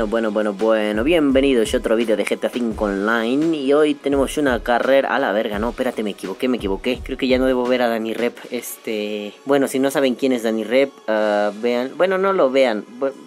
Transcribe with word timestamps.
Bueno, 0.00 0.08
bueno, 0.08 0.32
bueno, 0.32 0.52
bueno, 0.54 1.04
bienvenidos 1.04 1.74
a 1.74 1.76
otro 1.76 1.94
vídeo 1.94 2.16
de 2.16 2.24
GTA 2.24 2.48
V 2.48 2.72
Online 2.78 3.54
y 3.54 3.74
hoy 3.74 3.94
tenemos 3.94 4.38
una 4.38 4.62
carrera 4.62 5.14
a 5.14 5.18
la 5.18 5.30
verga, 5.32 5.58
no, 5.58 5.70
espérate, 5.70 6.02
me 6.02 6.10
equivoqué, 6.10 6.48
me 6.48 6.56
equivoqué, 6.56 7.00
creo 7.04 7.18
que 7.18 7.28
ya 7.28 7.36
no 7.36 7.44
debo 7.44 7.66
ver 7.66 7.82
a 7.82 7.88
Danny 7.88 8.14
Rep, 8.14 8.34
este, 8.50 9.34
bueno, 9.44 9.68
si 9.68 9.78
no 9.78 9.90
saben 9.90 10.14
quién 10.14 10.32
es 10.32 10.42
Danny 10.42 10.64
Rep, 10.64 10.90
uh, 11.06 11.52
vean, 11.60 11.90
bueno, 11.98 12.16
no 12.16 12.32
lo 12.32 12.50
vean, 12.50 12.86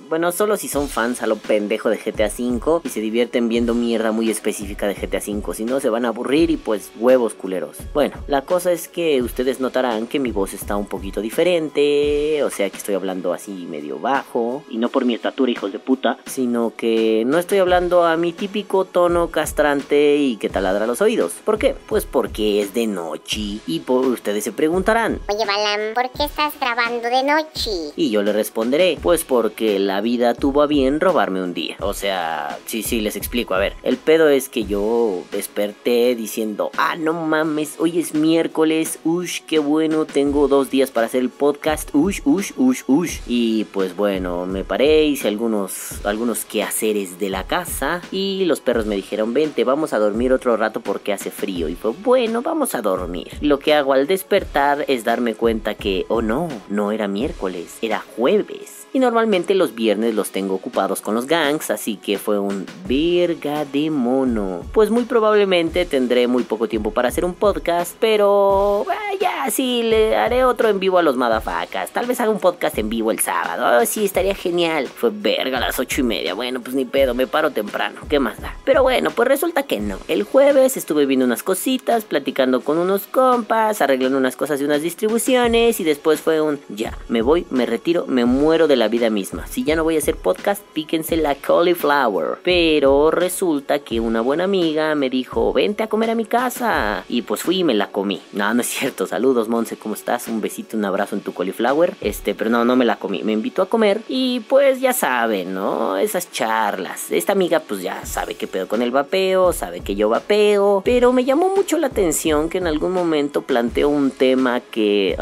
bueno, 0.09 0.31
solo 0.31 0.57
si 0.57 0.67
son 0.67 0.89
fans 0.89 1.21
a 1.21 1.27
lo 1.27 1.35
pendejo 1.35 1.89
de 1.89 1.97
GTA 1.97 2.27
V 2.27 2.81
y 2.83 2.89
se 2.89 3.01
divierten 3.01 3.49
viendo 3.49 3.73
mierda 3.75 4.11
muy 4.11 4.29
específica 4.29 4.87
de 4.87 4.95
GTA 4.95 5.19
V, 5.19 5.53
si 5.53 5.65
no 5.65 5.79
se 5.79 5.89
van 5.89 6.05
a 6.05 6.09
aburrir 6.09 6.49
y 6.49 6.57
pues 6.57 6.91
huevos 6.99 7.33
culeros. 7.33 7.77
Bueno, 7.93 8.15
la 8.27 8.41
cosa 8.41 8.71
es 8.71 8.87
que 8.87 9.21
ustedes 9.21 9.59
notarán 9.59 10.07
que 10.07 10.19
mi 10.19 10.31
voz 10.31 10.53
está 10.53 10.75
un 10.75 10.85
poquito 10.85 11.21
diferente, 11.21 12.43
o 12.43 12.49
sea 12.49 12.69
que 12.69 12.77
estoy 12.77 12.95
hablando 12.95 13.33
así 13.33 13.67
medio 13.69 13.99
bajo, 13.99 14.63
y 14.69 14.77
no 14.77 14.89
por 14.89 15.05
mi 15.05 15.13
estatura, 15.13 15.51
hijos 15.51 15.71
de 15.71 15.79
puta, 15.79 16.17
sino 16.25 16.62
que 16.71 17.23
no 17.25 17.37
estoy 17.37 17.59
hablando 17.59 18.05
a 18.05 18.17
mi 18.17 18.33
típico 18.33 18.85
tono 18.85 19.29
castrante 19.29 20.17
y 20.17 20.37
que 20.37 20.49
taladra 20.49 20.87
los 20.87 21.01
oídos. 21.01 21.33
¿Por 21.43 21.57
qué? 21.57 21.75
Pues 21.87 22.05
porque 22.05 22.61
es 22.61 22.73
de 22.73 22.87
noche 22.87 23.59
y 23.67 23.79
por 23.85 24.05
ustedes 24.05 24.43
se 24.43 24.51
preguntarán. 24.51 25.19
Oye, 25.29 25.45
Balam, 25.45 25.93
¿por 25.93 26.09
qué 26.11 26.25
estás 26.25 26.53
grabando 26.59 27.09
de 27.09 27.23
noche? 27.23 27.71
Y 27.95 28.09
yo 28.09 28.23
le 28.23 28.33
responderé, 28.33 28.97
pues 29.01 29.23
porque 29.23 29.79
la 29.79 30.01
vida 30.01 30.33
tuvo 30.33 30.61
a 30.61 30.67
bien 30.67 30.99
robarme 30.99 31.43
un 31.43 31.53
día. 31.53 31.75
O 31.79 31.93
sea, 31.93 32.57
sí, 32.65 32.83
sí, 32.83 33.01
les 33.01 33.15
explico. 33.15 33.53
A 33.53 33.59
ver, 33.59 33.73
el 33.83 33.97
pedo 33.97 34.29
es 34.29 34.49
que 34.49 34.65
yo 34.65 35.23
desperté 35.31 36.15
diciendo, 36.15 36.71
ah, 36.77 36.95
no 36.95 37.13
mames, 37.13 37.75
hoy 37.79 37.99
es 37.99 38.13
miércoles, 38.13 38.99
ush, 39.03 39.41
qué 39.47 39.59
bueno, 39.59 40.05
tengo 40.05 40.47
dos 40.47 40.69
días 40.69 40.91
para 40.91 41.07
hacer 41.07 41.21
el 41.21 41.29
podcast, 41.29 41.89
ush, 41.93 42.21
ush, 42.25 42.51
ush, 42.57 42.83
ush. 42.87 43.19
Y 43.27 43.65
pues 43.65 43.95
bueno, 43.95 44.45
me 44.45 44.63
paré, 44.63 45.05
hice 45.05 45.27
algunos, 45.27 46.05
algunos 46.05 46.45
quehaceres 46.53 47.17
de 47.17 47.31
la 47.31 47.45
casa 47.45 47.99
y 48.11 48.45
los 48.45 48.61
perros 48.61 48.85
me 48.85 48.95
dijeron, 48.95 49.33
vente, 49.33 49.63
vamos 49.63 49.91
a 49.91 49.97
dormir 49.97 50.31
otro 50.31 50.55
rato 50.55 50.81
porque 50.81 51.11
hace 51.11 51.31
frío. 51.31 51.67
Y 51.67 51.73
fue, 51.73 51.93
bueno, 52.03 52.43
vamos 52.43 52.75
a 52.75 52.83
dormir. 52.83 53.31
Lo 53.41 53.57
que 53.57 53.73
hago 53.73 53.93
al 53.93 54.05
despertar 54.05 54.85
es 54.87 55.03
darme 55.03 55.33
cuenta 55.33 55.73
que, 55.73 56.05
oh 56.09 56.21
no, 56.21 56.49
no 56.69 56.91
era 56.91 57.07
miércoles, 57.07 57.79
era 57.81 58.03
jueves. 58.15 58.82
Y 58.93 58.99
normalmente 58.99 59.55
los 59.55 59.73
viernes 59.73 60.13
los 60.13 60.29
tengo 60.29 60.53
ocupados 60.53 61.01
con 61.01 61.15
los 61.15 61.25
gangs, 61.25 61.71
así 61.71 61.97
que 61.97 62.19
fue 62.19 62.37
un 62.37 62.65
virga 62.85 63.65
de 63.65 63.89
mono. 63.89 64.61
Pues 64.71 64.91
muy 64.91 65.03
probablemente 65.03 65.85
tendré 65.85 66.27
muy 66.27 66.43
poco 66.43 66.67
tiempo 66.67 66.91
para 66.91 67.07
hacer 67.07 67.25
un 67.25 67.33
podcast, 67.33 67.95
pero 67.99 68.85
eh, 68.89 69.17
ya 69.19 69.49
sí, 69.49 69.81
le 69.81 70.15
haré 70.15 70.45
otro 70.45 70.69
en 70.69 70.79
vivo 70.79 70.99
a 70.99 71.01
los 71.01 71.17
madafacas. 71.17 71.91
Tal 71.91 72.05
vez 72.05 72.19
haga 72.19 72.29
un 72.29 72.39
podcast 72.39 72.77
en 72.77 72.89
vivo 72.89 73.11
el 73.11 73.19
sábado. 73.19 73.81
Oh, 73.81 73.85
sí, 73.85 74.05
estaría 74.05 74.35
genial. 74.35 74.87
Fue 74.87 75.09
verga 75.11 75.57
a 75.57 75.61
las 75.61 75.79
ocho 75.79 76.01
y 76.01 76.03
media. 76.03 76.33
Bueno, 76.35 76.61
pues 76.61 76.75
ni 76.75 76.85
pedo, 76.85 77.15
me 77.15 77.25
paro 77.25 77.49
temprano. 77.49 78.01
¿Qué 78.07 78.19
más 78.19 78.39
da? 78.41 78.55
Pero 78.63 78.83
bueno, 78.83 79.09
pues 79.09 79.27
resulta 79.27 79.63
que 79.63 79.79
no. 79.79 79.97
El 80.07 80.23
jueves 80.23 80.77
estuve 80.77 81.07
viendo 81.07 81.25
unas 81.25 81.41
cositas, 81.41 82.05
platicando 82.05 82.61
con 82.61 82.77
unos 82.77 83.07
compas, 83.07 83.81
arreglando 83.81 84.17
unas 84.17 84.35
cosas 84.35 84.59
de 84.59 84.65
unas 84.65 84.81
distribuciones 84.81 85.79
y 85.79 85.83
después 85.83 86.21
fue 86.21 86.41
un 86.41 86.59
ya, 86.69 86.97
me 87.07 87.21
voy, 87.21 87.45
me 87.49 87.65
retiro, 87.65 88.05
me 88.07 88.25
muero 88.25 88.67
de 88.67 88.75
la 88.75 88.82
vida 88.87 89.09
misma. 89.09 89.47
Si 89.47 89.63
ya 89.63 89.75
no 89.75 89.83
voy 89.83 89.95
a 89.95 89.99
hacer 89.99 90.15
podcast, 90.15 90.61
píquense 90.73 91.17
la 91.17 91.35
cauliflower. 91.35 92.39
Pero 92.43 93.11
resulta 93.11 93.79
que 93.79 93.99
una 93.99 94.21
buena 94.21 94.45
amiga 94.45 94.95
me 94.95 95.09
dijo, 95.09 95.53
vente 95.53 95.83
a 95.83 95.87
comer 95.87 96.11
a 96.11 96.15
mi 96.15 96.25
casa. 96.25 97.03
Y 97.09 97.23
pues 97.23 97.41
fui 97.41 97.59
y 97.59 97.63
me 97.63 97.73
la 97.73 97.91
comí. 97.91 98.21
No, 98.33 98.53
no 98.53 98.61
es 98.61 98.67
cierto. 98.67 99.07
Saludos, 99.07 99.49
Monse, 99.49 99.77
¿cómo 99.77 99.95
estás? 99.95 100.27
Un 100.27 100.41
besito, 100.41 100.77
un 100.77 100.85
abrazo 100.85 101.15
en 101.15 101.21
tu 101.21 101.33
cauliflower. 101.33 101.95
Este, 102.01 102.33
pero 102.35 102.49
no, 102.49 102.65
no 102.65 102.75
me 102.75 102.85
la 102.85 102.97
comí. 102.97 103.23
Me 103.23 103.31
invitó 103.31 103.61
a 103.61 103.69
comer 103.69 104.01
y 104.07 104.41
pues 104.41 104.79
ya 104.79 104.93
saben, 104.93 105.53
¿no? 105.53 105.97
Esas 105.97 106.31
charlas. 106.31 107.11
Esta 107.11 107.33
amiga 107.33 107.59
pues 107.59 107.81
ya 107.81 108.05
sabe 108.05 108.35
qué 108.35 108.47
pedo 108.47 108.67
con 108.67 108.81
el 108.81 108.91
vapeo, 108.91 109.53
sabe 109.53 109.81
que 109.81 109.95
yo 109.95 110.09
vapeo. 110.09 110.81
Pero 110.85 111.13
me 111.13 111.25
llamó 111.25 111.53
mucho 111.55 111.77
la 111.77 111.87
atención 111.87 112.49
que 112.49 112.57
en 112.57 112.67
algún 112.67 112.91
momento 112.91 113.41
planteó 113.41 113.89
un 113.89 114.11
tema 114.11 114.59
que, 114.59 115.17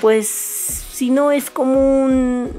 pues, 0.00 0.28
si 0.28 1.10
no 1.10 1.32
es 1.32 1.50
común 1.50 2.50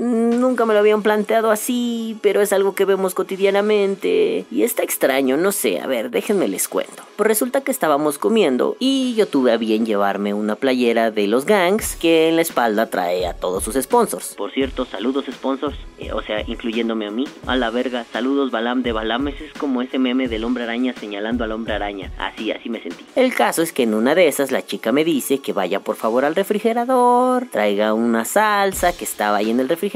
Nunca 0.00 0.64
me 0.64 0.72
lo 0.72 0.80
habían 0.80 1.02
planteado 1.02 1.50
así, 1.50 2.16
pero 2.22 2.40
es 2.40 2.54
algo 2.54 2.74
que 2.74 2.86
vemos 2.86 3.14
cotidianamente. 3.14 4.46
Y 4.50 4.62
está 4.62 4.82
extraño, 4.82 5.36
no 5.36 5.52
sé, 5.52 5.78
a 5.78 5.86
ver, 5.86 6.10
déjenme 6.10 6.48
les 6.48 6.68
cuento. 6.68 7.02
Pues 7.16 7.26
resulta 7.28 7.60
que 7.60 7.70
estábamos 7.70 8.16
comiendo 8.16 8.76
y 8.78 9.14
yo 9.14 9.28
tuve 9.28 9.52
a 9.52 9.58
bien 9.58 9.84
llevarme 9.84 10.32
una 10.32 10.56
playera 10.56 11.10
de 11.10 11.26
los 11.26 11.44
gangs 11.44 11.96
que 11.96 12.30
en 12.30 12.36
la 12.36 12.42
espalda 12.42 12.86
trae 12.88 13.26
a 13.26 13.34
todos 13.34 13.62
sus 13.62 13.74
sponsors. 13.74 14.36
Por 14.36 14.52
cierto, 14.52 14.86
saludos 14.86 15.26
sponsors, 15.30 15.76
eh, 15.98 16.12
o 16.14 16.22
sea, 16.22 16.40
incluyéndome 16.46 17.06
a 17.06 17.10
mí. 17.10 17.26
A 17.46 17.56
la 17.56 17.68
verga, 17.68 18.06
saludos 18.10 18.50
Balam 18.50 18.82
de 18.82 18.92
Balam, 18.92 19.28
ese 19.28 19.48
es 19.48 19.52
como 19.52 19.82
ese 19.82 19.98
meme 19.98 20.28
del 20.28 20.44
hombre 20.44 20.64
araña 20.64 20.94
señalando 20.98 21.44
al 21.44 21.52
hombre 21.52 21.74
araña. 21.74 22.10
Así, 22.16 22.50
así 22.52 22.70
me 22.70 22.80
sentí. 22.80 23.04
El 23.16 23.34
caso 23.34 23.60
es 23.60 23.74
que 23.74 23.82
en 23.82 23.92
una 23.92 24.14
de 24.14 24.28
esas 24.28 24.50
la 24.50 24.64
chica 24.64 24.92
me 24.92 25.04
dice 25.04 25.40
que 25.40 25.52
vaya 25.52 25.80
por 25.80 25.96
favor 25.96 26.24
al 26.24 26.34
refrigerador, 26.34 27.48
traiga 27.50 27.92
una 27.92 28.24
salsa 28.24 28.96
que 28.96 29.04
estaba 29.04 29.36
ahí 29.36 29.50
en 29.50 29.60
el 29.60 29.68
refrigerador 29.68 29.89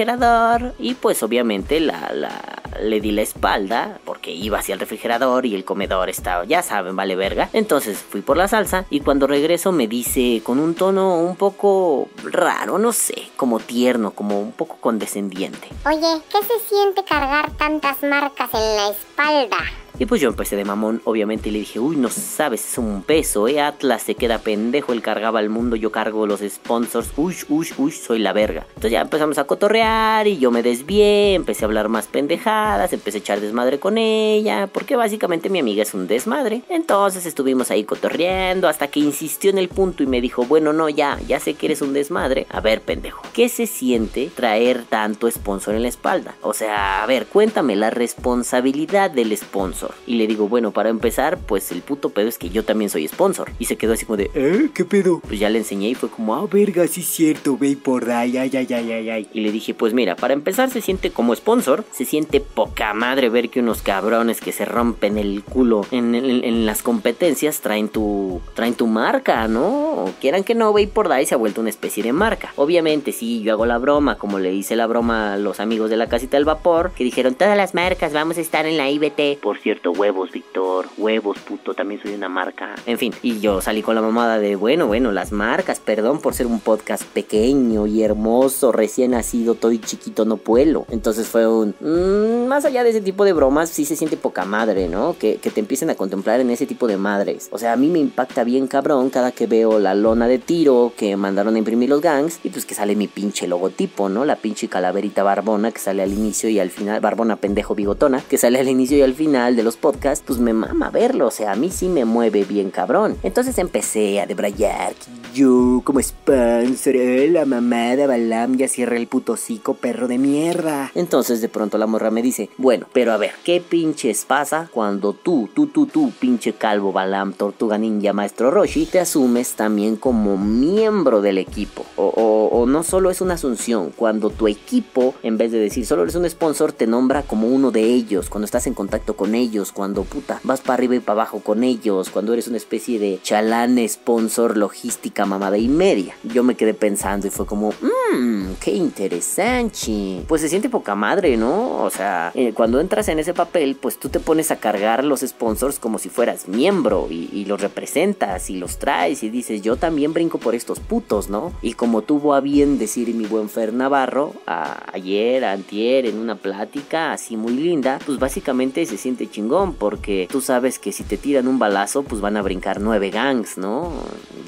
y 0.78 0.94
pues 0.94 1.22
obviamente 1.22 1.80
la, 1.80 2.10
la, 2.12 2.62
le 2.80 3.00
di 3.00 3.12
la 3.12 3.22
espalda 3.22 3.98
porque 4.04 4.32
iba 4.32 4.58
hacia 4.58 4.74
el 4.74 4.80
refrigerador 4.80 5.46
y 5.46 5.54
el 5.54 5.64
comedor 5.64 6.08
estaba, 6.08 6.44
ya 6.44 6.62
saben, 6.62 6.96
vale 6.96 7.16
verga. 7.16 7.48
Entonces 7.52 7.98
fui 7.98 8.20
por 8.20 8.36
la 8.36 8.48
salsa 8.48 8.86
y 8.90 9.00
cuando 9.00 9.26
regreso 9.26 9.72
me 9.72 9.86
dice 9.86 10.42
con 10.44 10.58
un 10.58 10.74
tono 10.74 11.18
un 11.18 11.36
poco 11.36 12.08
raro, 12.24 12.78
no 12.78 12.92
sé, 12.92 13.30
como 13.36 13.60
tierno, 13.60 14.10
como 14.12 14.40
un 14.40 14.52
poco 14.52 14.76
condescendiente. 14.80 15.68
Oye, 15.86 16.22
¿qué 16.30 16.38
se 16.42 16.68
siente 16.68 17.04
cargar 17.04 17.50
tantas 17.52 18.02
marcas 18.02 18.50
en 18.54 18.76
la 18.76 18.88
espalda? 18.90 19.83
Y 19.96 20.06
pues 20.06 20.20
yo 20.20 20.28
empecé 20.28 20.56
de 20.56 20.64
mamón, 20.64 21.00
obviamente, 21.04 21.50
y 21.50 21.52
le 21.52 21.60
dije, 21.60 21.78
uy, 21.78 21.96
no 21.96 22.08
sabes, 22.10 22.72
es 22.72 22.78
un 22.78 23.04
peso, 23.04 23.46
eh, 23.46 23.60
Atlas 23.60 24.02
se 24.02 24.16
queda 24.16 24.38
pendejo, 24.38 24.92
él 24.92 25.02
cargaba 25.02 25.38
el 25.38 25.50
mundo, 25.50 25.76
yo 25.76 25.92
cargo 25.92 26.26
los 26.26 26.40
sponsors, 26.40 27.12
uy, 27.16 27.36
uy, 27.48 27.68
uy, 27.78 27.92
soy 27.92 28.18
la 28.18 28.32
verga. 28.32 28.66
Entonces 28.70 28.90
ya 28.90 29.02
empezamos 29.02 29.38
a 29.38 29.44
cotorrear 29.44 30.26
y 30.26 30.38
yo 30.38 30.50
me 30.50 30.64
desvié, 30.64 31.34
empecé 31.34 31.64
a 31.64 31.66
hablar 31.66 31.88
más 31.88 32.08
pendejadas, 32.08 32.92
empecé 32.92 33.18
a 33.18 33.20
echar 33.20 33.40
desmadre 33.40 33.78
con 33.78 33.96
ella, 33.96 34.66
porque 34.66 34.96
básicamente 34.96 35.48
mi 35.48 35.60
amiga 35.60 35.84
es 35.84 35.94
un 35.94 36.08
desmadre. 36.08 36.62
Entonces 36.68 37.24
estuvimos 37.24 37.70
ahí 37.70 37.84
cotorreando 37.84 38.66
hasta 38.66 38.88
que 38.88 38.98
insistió 38.98 39.50
en 39.50 39.58
el 39.58 39.68
punto 39.68 40.02
y 40.02 40.06
me 40.06 40.20
dijo, 40.20 40.44
bueno, 40.44 40.72
no, 40.72 40.88
ya, 40.88 41.20
ya 41.28 41.38
sé 41.38 41.54
que 41.54 41.66
eres 41.66 41.82
un 41.82 41.92
desmadre. 41.92 42.48
A 42.50 42.60
ver, 42.60 42.80
pendejo, 42.80 43.22
¿qué 43.32 43.48
se 43.48 43.68
siente 43.68 44.28
traer 44.34 44.82
tanto 44.88 45.30
sponsor 45.30 45.76
en 45.76 45.82
la 45.82 45.88
espalda? 45.88 46.34
O 46.42 46.52
sea, 46.52 47.04
a 47.04 47.06
ver, 47.06 47.26
cuéntame 47.26 47.76
la 47.76 47.90
responsabilidad 47.90 49.12
del 49.12 49.36
sponsor. 49.36 49.83
Y 50.06 50.16
le 50.16 50.26
digo, 50.26 50.48
bueno, 50.48 50.72
para 50.72 50.88
empezar, 50.88 51.38
pues 51.38 51.72
el 51.72 51.82
puto 51.82 52.10
pedo 52.10 52.28
es 52.28 52.38
que 52.38 52.50
yo 52.50 52.64
también 52.64 52.90
soy 52.90 53.06
sponsor. 53.08 53.50
Y 53.58 53.66
se 53.66 53.76
quedó 53.76 53.92
así 53.92 54.06
como 54.06 54.16
de, 54.16 54.30
¿eh? 54.34 54.70
¿Qué 54.74 54.84
pedo? 54.84 55.20
Pues 55.20 55.38
ya 55.40 55.50
le 55.50 55.58
enseñé 55.58 55.90
y 55.90 55.94
fue 55.94 56.08
como, 56.08 56.34
ah, 56.34 56.46
verga, 56.50 56.86
sí 56.86 57.00
es 57.00 57.06
cierto, 57.06 57.56
ve 57.56 57.76
por 57.76 58.10
ahí, 58.10 58.36
ay, 58.36 58.50
ay, 58.54 58.66
ay, 58.70 58.92
ay, 58.92 59.10
ay. 59.10 59.28
Y 59.32 59.40
le 59.40 59.52
dije, 59.52 59.74
pues 59.74 59.94
mira, 59.94 60.16
para 60.16 60.34
empezar 60.34 60.70
se 60.70 60.80
siente 60.80 61.10
como 61.10 61.34
sponsor, 61.34 61.84
se 61.90 62.04
siente 62.04 62.40
poca 62.40 62.94
madre 62.94 63.28
ver 63.28 63.50
que 63.50 63.60
unos 63.60 63.82
cabrones 63.82 64.40
que 64.40 64.52
se 64.52 64.64
rompen 64.64 65.18
el 65.18 65.42
culo 65.42 65.86
en, 65.90 66.66
las 66.66 66.82
competencias 66.82 67.60
traen 67.60 67.88
tu, 67.88 68.40
traen 68.54 68.74
tu 68.74 68.86
marca, 68.86 69.48
¿no? 69.48 69.64
O 70.04 70.10
quieran 70.20 70.44
que 70.44 70.54
no, 70.54 70.72
ve 70.72 70.86
por 70.86 71.08
se 71.24 71.34
ha 71.34 71.38
vuelto 71.38 71.60
una 71.60 71.70
especie 71.70 72.02
de 72.02 72.12
marca. 72.12 72.52
Obviamente, 72.56 73.12
sí, 73.12 73.42
yo 73.42 73.52
hago 73.52 73.66
la 73.66 73.78
broma, 73.78 74.16
como 74.16 74.38
le 74.38 74.52
hice 74.52 74.74
la 74.74 74.86
broma 74.86 75.34
a 75.34 75.36
los 75.36 75.60
amigos 75.60 75.90
de 75.90 75.96
la 75.96 76.08
casita 76.08 76.36
del 76.36 76.44
vapor, 76.44 76.92
que 76.96 77.04
dijeron, 77.04 77.34
todas 77.34 77.56
las 77.56 77.74
marcas 77.74 78.12
vamos 78.12 78.38
a 78.38 78.40
estar 78.40 78.66
en 78.66 78.76
la 78.76 78.90
IBT. 78.90 79.38
Por 79.40 79.58
cierto, 79.58 79.73
huevos, 79.82 80.30
Víctor, 80.30 80.86
huevos, 80.96 81.38
puto, 81.38 81.74
también 81.74 82.00
soy 82.02 82.14
una 82.14 82.28
marca. 82.28 82.74
En 82.86 82.98
fin, 82.98 83.12
y 83.22 83.40
yo 83.40 83.60
salí 83.60 83.82
con 83.82 83.94
la 83.94 84.02
mamada 84.02 84.38
de, 84.38 84.56
bueno, 84.56 84.86
bueno, 84.86 85.12
las 85.12 85.32
marcas, 85.32 85.80
perdón 85.80 86.20
por 86.20 86.34
ser 86.34 86.46
un 86.46 86.60
podcast 86.60 87.04
pequeño 87.04 87.86
y 87.86 88.02
hermoso, 88.02 88.72
recién 88.72 89.12
nacido, 89.12 89.54
todo 89.54 89.74
chiquito, 89.74 90.24
no 90.24 90.36
puedo. 90.36 90.86
Entonces 90.90 91.28
fue 91.28 91.46
un, 91.46 91.74
mm, 91.80 92.46
más 92.48 92.64
allá 92.64 92.84
de 92.84 92.90
ese 92.90 93.00
tipo 93.00 93.24
de 93.24 93.32
bromas, 93.32 93.70
sí 93.70 93.84
se 93.84 93.96
siente 93.96 94.16
poca 94.16 94.44
madre, 94.44 94.88
¿no? 94.88 95.16
Que, 95.18 95.36
que 95.36 95.50
te 95.50 95.60
empiecen 95.60 95.90
a 95.90 95.94
contemplar 95.94 96.40
en 96.40 96.50
ese 96.50 96.66
tipo 96.66 96.86
de 96.86 96.96
madres. 96.96 97.48
O 97.52 97.58
sea, 97.58 97.72
a 97.72 97.76
mí 97.76 97.88
me 97.88 97.98
impacta 97.98 98.44
bien 98.44 98.66
cabrón 98.66 99.10
cada 99.10 99.32
que 99.32 99.46
veo 99.46 99.78
la 99.78 99.94
lona 99.94 100.28
de 100.28 100.38
tiro 100.38 100.92
que 100.96 101.16
mandaron 101.16 101.54
a 101.56 101.58
imprimir 101.58 101.88
los 101.88 102.00
gangs 102.00 102.40
y 102.42 102.50
pues 102.50 102.64
que 102.64 102.74
sale 102.74 102.96
mi 102.96 103.08
pinche 103.08 103.46
logotipo, 103.46 104.08
¿no? 104.08 104.24
La 104.24 104.36
pinche 104.36 104.68
calaverita 104.68 105.22
barbona 105.22 105.70
que 105.70 105.78
sale 105.78 106.02
al 106.02 106.12
inicio 106.12 106.48
y 106.48 106.58
al 106.58 106.70
final, 106.70 107.00
barbona 107.00 107.36
pendejo 107.36 107.74
bigotona, 107.74 108.22
que 108.22 108.38
sale 108.38 108.58
al 108.58 108.68
inicio 108.68 108.98
y 108.98 109.02
al 109.02 109.14
final 109.14 109.56
del 109.56 109.63
los 109.64 109.76
podcasts, 109.76 110.24
pues 110.26 110.38
me 110.38 110.52
mama 110.52 110.90
verlo, 110.90 111.26
o 111.26 111.30
sea, 111.30 111.52
a 111.52 111.56
mí 111.56 111.70
sí 111.70 111.88
me 111.88 112.04
mueve 112.04 112.44
bien 112.44 112.70
cabrón. 112.70 113.16
Entonces 113.22 113.58
empecé 113.58 114.20
a 114.20 114.26
debrayar, 114.26 114.94
yo 115.34 115.82
como 115.84 116.00
sponsor, 116.00 116.96
eh, 116.96 117.28
la 117.30 117.44
mamada 117.44 118.06
Balam 118.06 118.56
ya 118.56 118.68
cierra 118.68 118.96
el 118.96 119.06
puto 119.06 119.36
perro 119.80 120.08
de 120.08 120.18
mierda. 120.18 120.92
Entonces 120.94 121.40
de 121.40 121.48
pronto 121.48 121.78
la 121.78 121.86
morra 121.86 122.10
me 122.10 122.22
dice, 122.22 122.50
bueno, 122.56 122.86
pero 122.92 123.12
a 123.12 123.16
ver, 123.16 123.32
¿qué 123.44 123.60
pinches 123.60 124.24
pasa 124.24 124.68
cuando 124.72 125.12
tú, 125.12 125.48
tú, 125.54 125.66
tú, 125.66 125.86
tú, 125.86 126.12
pinche 126.18 126.52
calvo 126.52 126.92
Balam, 126.92 127.32
tortuga 127.32 127.78
ninja, 127.78 128.12
maestro 128.12 128.50
Roshi, 128.50 128.86
te 128.86 129.00
asumes 129.00 129.54
también 129.54 129.96
como 129.96 130.36
miembro 130.36 131.20
del 131.20 131.38
equipo? 131.38 131.84
O, 131.96 132.08
o 132.52 132.66
no 132.66 132.82
solo 132.82 133.10
es 133.10 133.20
una 133.20 133.34
asunción, 133.34 133.92
cuando 133.96 134.30
tu 134.30 134.46
equipo, 134.46 135.14
en 135.22 135.36
vez 135.38 135.50
de 135.50 135.58
decir 135.58 135.86
solo 135.86 136.02
eres 136.02 136.14
un 136.14 136.28
sponsor, 136.28 136.72
te 136.72 136.86
nombra 136.86 137.22
como 137.22 137.48
uno 137.48 137.70
de 137.70 137.82
ellos, 137.82 138.30
cuando 138.30 138.44
estás 138.44 138.66
en 138.66 138.74
contacto 138.74 139.16
con 139.16 139.34
ellos, 139.34 139.53
cuando 139.72 140.04
puta, 140.04 140.40
vas 140.42 140.60
para 140.60 140.74
arriba 140.74 140.96
y 140.96 141.00
para 141.00 141.22
abajo 141.22 141.40
con 141.40 141.62
ellos, 141.62 142.10
cuando 142.10 142.32
eres 142.32 142.48
una 142.48 142.56
especie 142.56 142.98
de 142.98 143.20
chalán 143.22 143.78
sponsor 143.88 144.56
logística 144.56 145.26
mamada 145.26 145.58
y 145.58 145.68
media. 145.68 146.16
Yo 146.24 146.42
me 146.42 146.56
quedé 146.56 146.74
pensando 146.74 147.26
y 147.26 147.30
fue 147.30 147.46
como, 147.46 147.70
mmm, 147.70 148.54
qué 148.60 148.72
interesante. 148.72 150.24
Pues 150.26 150.40
se 150.40 150.48
siente 150.48 150.68
poca 150.68 150.94
madre, 150.94 151.36
¿no? 151.36 151.82
O 151.82 151.90
sea, 151.90 152.32
eh, 152.34 152.52
cuando 152.54 152.80
entras 152.80 153.08
en 153.08 153.18
ese 153.18 153.34
papel, 153.34 153.76
pues 153.80 153.98
tú 153.98 154.08
te 154.08 154.20
pones 154.20 154.50
a 154.50 154.56
cargar 154.56 155.04
los 155.04 155.20
sponsors 155.20 155.78
como 155.78 155.98
si 155.98 156.08
fueras 156.08 156.48
miembro 156.48 157.08
y, 157.10 157.44
los 157.44 157.60
representas 157.60 158.48
y 158.48 158.56
los 158.56 158.78
traes 158.78 159.22
y 159.22 159.28
dices, 159.28 159.60
yo 159.60 159.76
también 159.76 160.14
brinco 160.14 160.38
por 160.38 160.54
estos 160.54 160.80
putos, 160.80 161.28
¿no? 161.28 161.52
Y 161.60 161.74
como 161.74 162.00
tuvo 162.00 162.32
a 162.32 162.40
bien 162.40 162.78
decir 162.78 163.14
mi 163.14 163.26
buen 163.26 163.50
Fer 163.50 163.74
Navarro, 163.74 164.32
ayer, 164.46 165.44
antier, 165.44 166.06
en 166.06 166.18
una 166.18 166.36
plática 166.36 167.12
así 167.12 167.36
muy 167.36 167.52
linda, 167.52 167.98
pues 168.06 168.18
básicamente 168.18 168.86
se 168.86 168.96
siente 168.96 169.30
chingón 169.30 169.43
porque 169.78 170.28
tú 170.30 170.40
sabes 170.40 170.78
que 170.78 170.92
si 170.92 171.04
te 171.04 171.16
tiran 171.16 171.48
un 171.48 171.58
balazo, 171.58 172.02
pues 172.02 172.20
van 172.20 172.36
a 172.36 172.42
brincar 172.42 172.80
nueve 172.80 173.10
gangs, 173.10 173.58
¿no? 173.58 173.92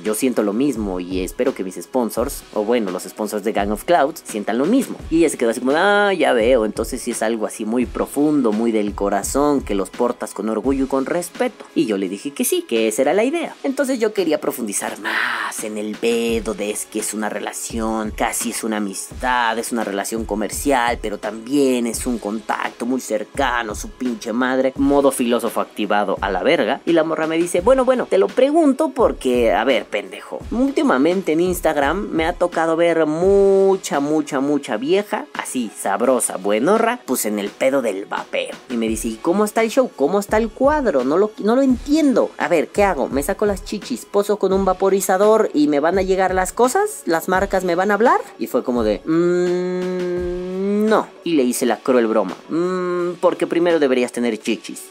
Yo 0.04 0.14
siento 0.14 0.43
lo 0.43 0.52
mismo 0.52 1.00
y 1.00 1.20
espero 1.20 1.54
que 1.54 1.64
mis 1.64 1.75
sponsors, 1.76 2.44
o 2.54 2.64
bueno, 2.64 2.90
los 2.90 3.04
sponsors 3.04 3.44
de 3.44 3.52
Gang 3.52 3.72
of 3.72 3.84
Clouds, 3.84 4.22
sientan 4.25 4.58
lo 4.58 4.66
mismo. 4.66 4.96
Y 5.10 5.19
ella 5.19 5.28
se 5.28 5.38
quedó 5.38 5.50
así 5.50 5.60
como, 5.60 5.72
ah, 5.76 6.12
ya 6.12 6.32
veo, 6.32 6.64
entonces 6.64 7.02
sí 7.02 7.10
es 7.10 7.22
algo 7.22 7.46
así 7.46 7.64
muy 7.64 7.87
profundo, 7.87 8.52
muy 8.52 8.72
del 8.72 8.94
corazón, 8.94 9.60
que 9.62 9.75
los 9.75 9.90
portas 9.90 10.34
con 10.34 10.48
orgullo 10.48 10.84
y 10.84 10.88
con 10.88 11.06
respeto. 11.06 11.64
Y 11.75 11.87
yo 11.87 11.98
le 11.98 12.08
dije 12.08 12.32
que 12.32 12.44
sí, 12.44 12.62
que 12.62 12.88
esa 12.88 13.02
era 13.02 13.14
la 13.14 13.25
idea. 13.25 13.54
Entonces 13.64 13.98
yo 13.98 14.12
quería 14.12 14.40
profundizar 14.40 14.98
más 15.00 15.64
en 15.64 15.78
el 15.78 15.96
pedo 15.96 16.54
de 16.54 16.70
es 16.70 16.87
que 16.87 17.00
es 17.00 17.14
una 17.14 17.28
relación, 17.28 18.10
casi 18.10 18.50
es 18.50 18.64
una 18.64 18.78
amistad, 18.78 19.58
es 19.58 19.72
una 19.72 19.84
relación 19.84 20.25
comercial, 20.25 20.98
pero 21.00 21.19
también 21.19 21.87
es 21.87 22.06
un 22.06 22.19
contacto 22.19 22.87
muy 22.87 23.00
cercano, 23.00 23.75
su 23.75 23.90
pinche 23.90 24.32
madre, 24.32 24.72
modo 24.87 25.11
filósofo 25.11 25.61
activado 25.61 26.17
a 26.21 26.31
la 26.31 26.43
verga. 26.43 26.81
Y 26.87 26.93
la 26.93 27.05
morra 27.05 27.27
me 27.27 27.37
dice, 27.37 27.61
bueno, 27.61 27.85
bueno, 27.85 28.06
te 28.06 28.19
lo 28.19 28.29
pregunto 28.29 28.91
porque, 28.94 29.53
a 29.53 29.65
ver, 29.65 29.85
pendejo, 29.85 30.38
últimamente 30.50 31.33
en 31.33 31.41
Instagram 31.41 32.09
me 32.11 32.27
ha 32.27 32.33
tocado 32.33 32.77
ver 32.77 33.06
mucha, 33.06 34.00
mucha, 34.00 34.41
mucha 34.41 34.77
vieja, 34.77 35.27
así, 35.35 35.71
sabrosa, 35.77 36.37
buenorra, 36.37 37.00
pues 37.05 37.27
en 37.27 37.38
el 37.38 37.50
pedo 37.50 37.83
del 37.83 38.06
vapeo. 38.06 38.55
Y 38.71 38.77
me 38.77 38.88
dice, 38.88 39.09
¿y 39.09 39.15
cómo 39.17 39.44
está 39.44 39.62
el 39.62 39.71
show? 39.71 39.91
¿Cómo 39.94 40.19
está 40.19 40.38
el 40.38 40.49
cuadro? 40.49 41.05
No 41.05 41.19
lo, 41.19 41.31
no 41.39 41.56
lo 41.56 41.62
entiendo. 41.62 42.31
A 42.39 42.49
ver, 42.49 42.69
¿qué 42.69 42.85
hago? 42.85 43.09
¿Me 43.09 43.23
saco 43.23 43.47
las 43.47 43.65
chichis, 43.65 44.05
pozo 44.05 44.39
con 44.39 44.53
un 44.53 44.65
vaporizador 44.65 45.50
y 45.53 45.69
me 45.69 45.81
van 45.81 45.99
a 45.99 46.03
llegar 46.03 46.35
las 46.35 46.53
cosas? 46.53 47.03
¿Las 47.06 47.29
marcas 47.29 47.65
me 47.65 47.75
van 47.75 47.91
a 47.91 47.94
hablar? 47.94 48.21
Y 48.39 48.47
fue 48.47 48.62
como 48.62 48.82
de, 48.82 49.00
mmm, 49.05 50.45
no. 50.67 51.07
Y 51.25 51.35
le 51.35 51.43
hice 51.43 51.67
la 51.67 51.77
cruel 51.77 52.07
broma. 52.07 52.37
Mmm, 52.49 53.15
porque 53.21 53.47
primero 53.47 53.79
deberías 53.79 54.13
tener 54.13 54.39
chichis. 54.39 54.91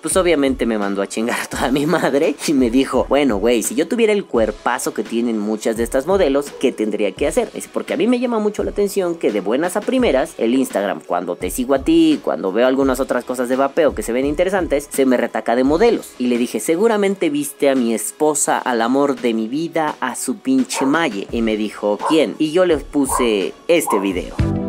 Pues 0.00 0.16
obviamente 0.16 0.66
me 0.66 0.78
mandó 0.78 1.02
a 1.02 1.06
chingar 1.06 1.40
a 1.40 1.46
toda 1.46 1.70
mi 1.70 1.86
madre 1.86 2.34
y 2.46 2.52
me 2.52 2.70
dijo, 2.70 3.06
bueno, 3.08 3.36
güey, 3.36 3.62
si 3.62 3.74
yo 3.74 3.88
tuviera 3.88 4.12
el 4.12 4.24
cuerpazo 4.24 4.94
que 4.94 5.04
tienen 5.04 5.38
muchas 5.38 5.76
de 5.76 5.84
estas 5.84 6.06
modelos, 6.06 6.50
¿qué 6.60 6.72
tendría 6.72 7.12
que 7.12 7.26
hacer? 7.26 7.50
Es 7.54 7.68
porque 7.68 7.94
a 7.94 7.96
mí 7.96 8.06
me 8.06 8.18
llama 8.18 8.38
mucho 8.38 8.64
la 8.64 8.70
atención 8.70 9.14
que 9.14 9.32
de 9.32 9.40
buenas 9.40 9.76
a 9.76 9.80
primeras, 9.80 10.34
el 10.38 10.54
Instagram, 10.54 11.00
cuando 11.06 11.36
te 11.36 11.50
sigo 11.50 11.74
a 11.74 11.80
ti, 11.80 12.20
cuando 12.22 12.52
veo 12.52 12.66
algunas 12.66 13.00
otras 13.00 13.24
cosas 13.24 13.48
de 13.48 13.56
vapeo 13.56 13.94
que 13.94 14.02
se 14.02 14.12
ven 14.12 14.26
interesantes, 14.26 14.88
se 14.90 15.06
me 15.06 15.16
retaca 15.16 15.56
de 15.56 15.64
modelos. 15.64 16.12
Y 16.18 16.26
le 16.26 16.38
dije, 16.38 16.60
seguramente 16.60 17.30
viste 17.30 17.68
a 17.68 17.74
mi 17.74 17.94
esposa, 17.94 18.58
al 18.58 18.82
amor 18.82 19.20
de 19.20 19.34
mi 19.34 19.48
vida, 19.48 19.96
a 20.00 20.14
su 20.14 20.36
pinche 20.36 20.61
malle. 20.86 21.26
Y 21.30 21.42
me 21.42 21.56
dijo, 21.56 21.98
¿quién? 22.08 22.34
Y 22.38 22.52
yo 22.52 22.64
le 22.64 22.78
puse 22.78 23.52
este 23.68 23.98
video. 23.98 24.61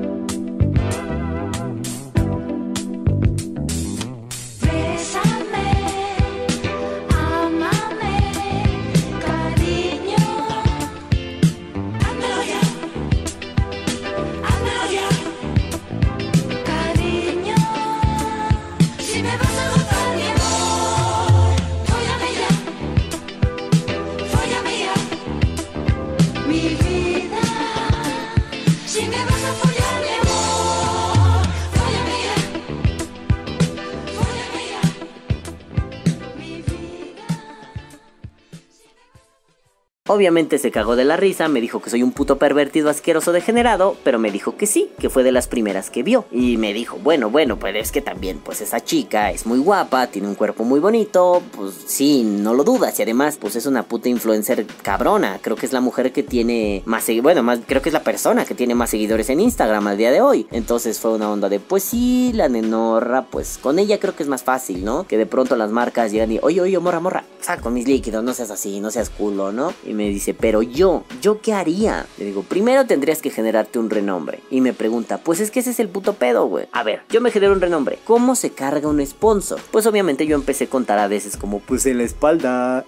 Obviamente 40.14 40.60
se 40.60 40.70
cagó 40.70 40.96
de 40.96 41.06
la 41.06 41.18
risa, 41.18 41.48
me 41.48 41.60
dijo 41.60 41.82
que 41.82 41.90
soy 41.90 42.04
un 42.04 42.12
puto 42.12 42.38
pervertido 42.38 42.90
asqueroso 42.90 43.32
degenerado, 43.32 43.96
pero 44.04 44.20
me 44.20 44.30
dijo 44.30 44.58
que 44.58 44.68
sí, 44.68 44.92
que 45.00 45.10
fue 45.10 45.24
de 45.24 45.32
las 45.32 45.48
primeras 45.48 45.90
que 45.90 46.04
vio. 46.04 46.26
Y 46.32 46.58
me 46.58 46.72
dijo, 46.74 47.00
bueno, 47.02 47.32
bueno, 47.32 47.58
pero 47.58 47.80
es 47.80 47.92
que 47.92 48.02
también, 48.02 48.38
pues 48.38 48.62
esa 48.62 48.80
chica 48.80 49.32
es 49.32 49.48
muy 49.48 49.58
guapa, 49.58 50.08
tiene 50.08 50.28
un 50.28 50.36
cuerpo 50.36 50.66
muy 50.66 50.80
bonito, 50.80 51.42
pues 51.56 51.74
sí, 51.88 52.24
no 52.24 52.54
lo 52.54 52.64
dudas. 52.64 53.00
Y 53.00 53.02
además, 53.02 53.38
pues 53.42 53.56
es 53.56 53.66
una 53.66 53.84
puta 53.84 54.08
influencer 54.08 54.68
cabrona. 54.84 55.40
Creo 55.42 55.56
que 55.56 55.66
es 55.66 55.74
la 55.74 55.82
mujer 55.82 56.12
que 56.12 56.22
tiene 56.22 56.84
más 56.86 57.04
bueno, 57.22 57.44
más, 57.44 57.60
creo 57.66 57.82
que 57.82 57.90
es 57.90 57.94
la 57.94 58.04
persona 58.04 58.46
que 58.46 58.56
tiene 58.56 58.76
más 58.76 58.90
seguidores 58.90 59.30
en 59.30 59.40
Instagram 59.40 59.88
al 59.88 59.98
día 59.98 60.12
de 60.12 60.22
hoy. 60.22 60.48
Entonces 60.52 61.00
fue 61.00 61.14
una 61.14 61.32
onda 61.32 61.50
de, 61.50 61.60
pues 61.60 61.84
sí, 61.84 62.32
la 62.34 62.50
nenorra, 62.50 63.24
pues 63.24 63.58
con 63.58 63.80
ella 63.80 64.00
creo 64.00 64.16
que 64.16 64.24
es 64.24 64.30
más 64.30 64.44
fácil, 64.44 64.86
¿no? 64.86 65.06
Que 65.06 65.18
de 65.18 65.26
pronto 65.26 65.56
las 65.56 65.72
marcas 65.72 66.12
llegan 66.12 66.32
y, 66.32 66.40
oye, 66.42 66.62
oye, 66.62 66.80
morra, 66.80 67.00
morra, 67.00 67.26
saco 67.42 67.70
mis 67.70 67.88
líquidos, 67.88 68.24
no 68.24 68.34
seas 68.34 68.52
así, 68.52 68.80
no 68.80 68.92
seas 68.92 69.10
culo, 69.10 69.52
¿no? 69.52 69.74
Y 69.86 69.94
me 69.94 70.03
me 70.04 70.10
dice, 70.10 70.34
pero 70.34 70.62
yo, 70.62 71.06
¿yo 71.22 71.40
qué 71.40 71.54
haría? 71.54 72.06
Le 72.18 72.26
digo, 72.26 72.44
primero 72.44 72.86
tendrías 72.86 73.22
que 73.22 73.30
generarte 73.30 73.80
un 73.80 73.90
renombre. 73.90 74.42
Y 74.52 74.60
me 74.60 74.74
pregunta, 74.74 75.20
pues 75.20 75.40
es 75.40 75.50
que 75.50 75.62
ese 75.62 75.72
es 75.72 75.80
el 75.80 75.88
puto 75.88 76.14
pedo, 76.14 76.46
güey. 76.46 76.66
A 76.74 76.84
ver, 76.84 77.04
yo 77.10 77.22
me 77.22 77.32
genero 77.32 77.54
un 77.54 77.62
renombre. 77.62 78.00
¿Cómo 78.04 78.36
se 78.36 78.50
carga 78.50 78.90
un 78.90 79.06
sponsor? 79.06 79.62
Pues 79.72 79.86
obviamente 79.86 80.28
yo 80.28 80.36
empecé 80.36 80.66
a 80.66 80.70
contar 80.70 81.00
a 81.00 81.08
veces 81.08 81.38
como, 81.38 81.60
pues 81.60 81.86
en 81.86 82.00
la 82.00 82.04
espalda. 82.04 82.86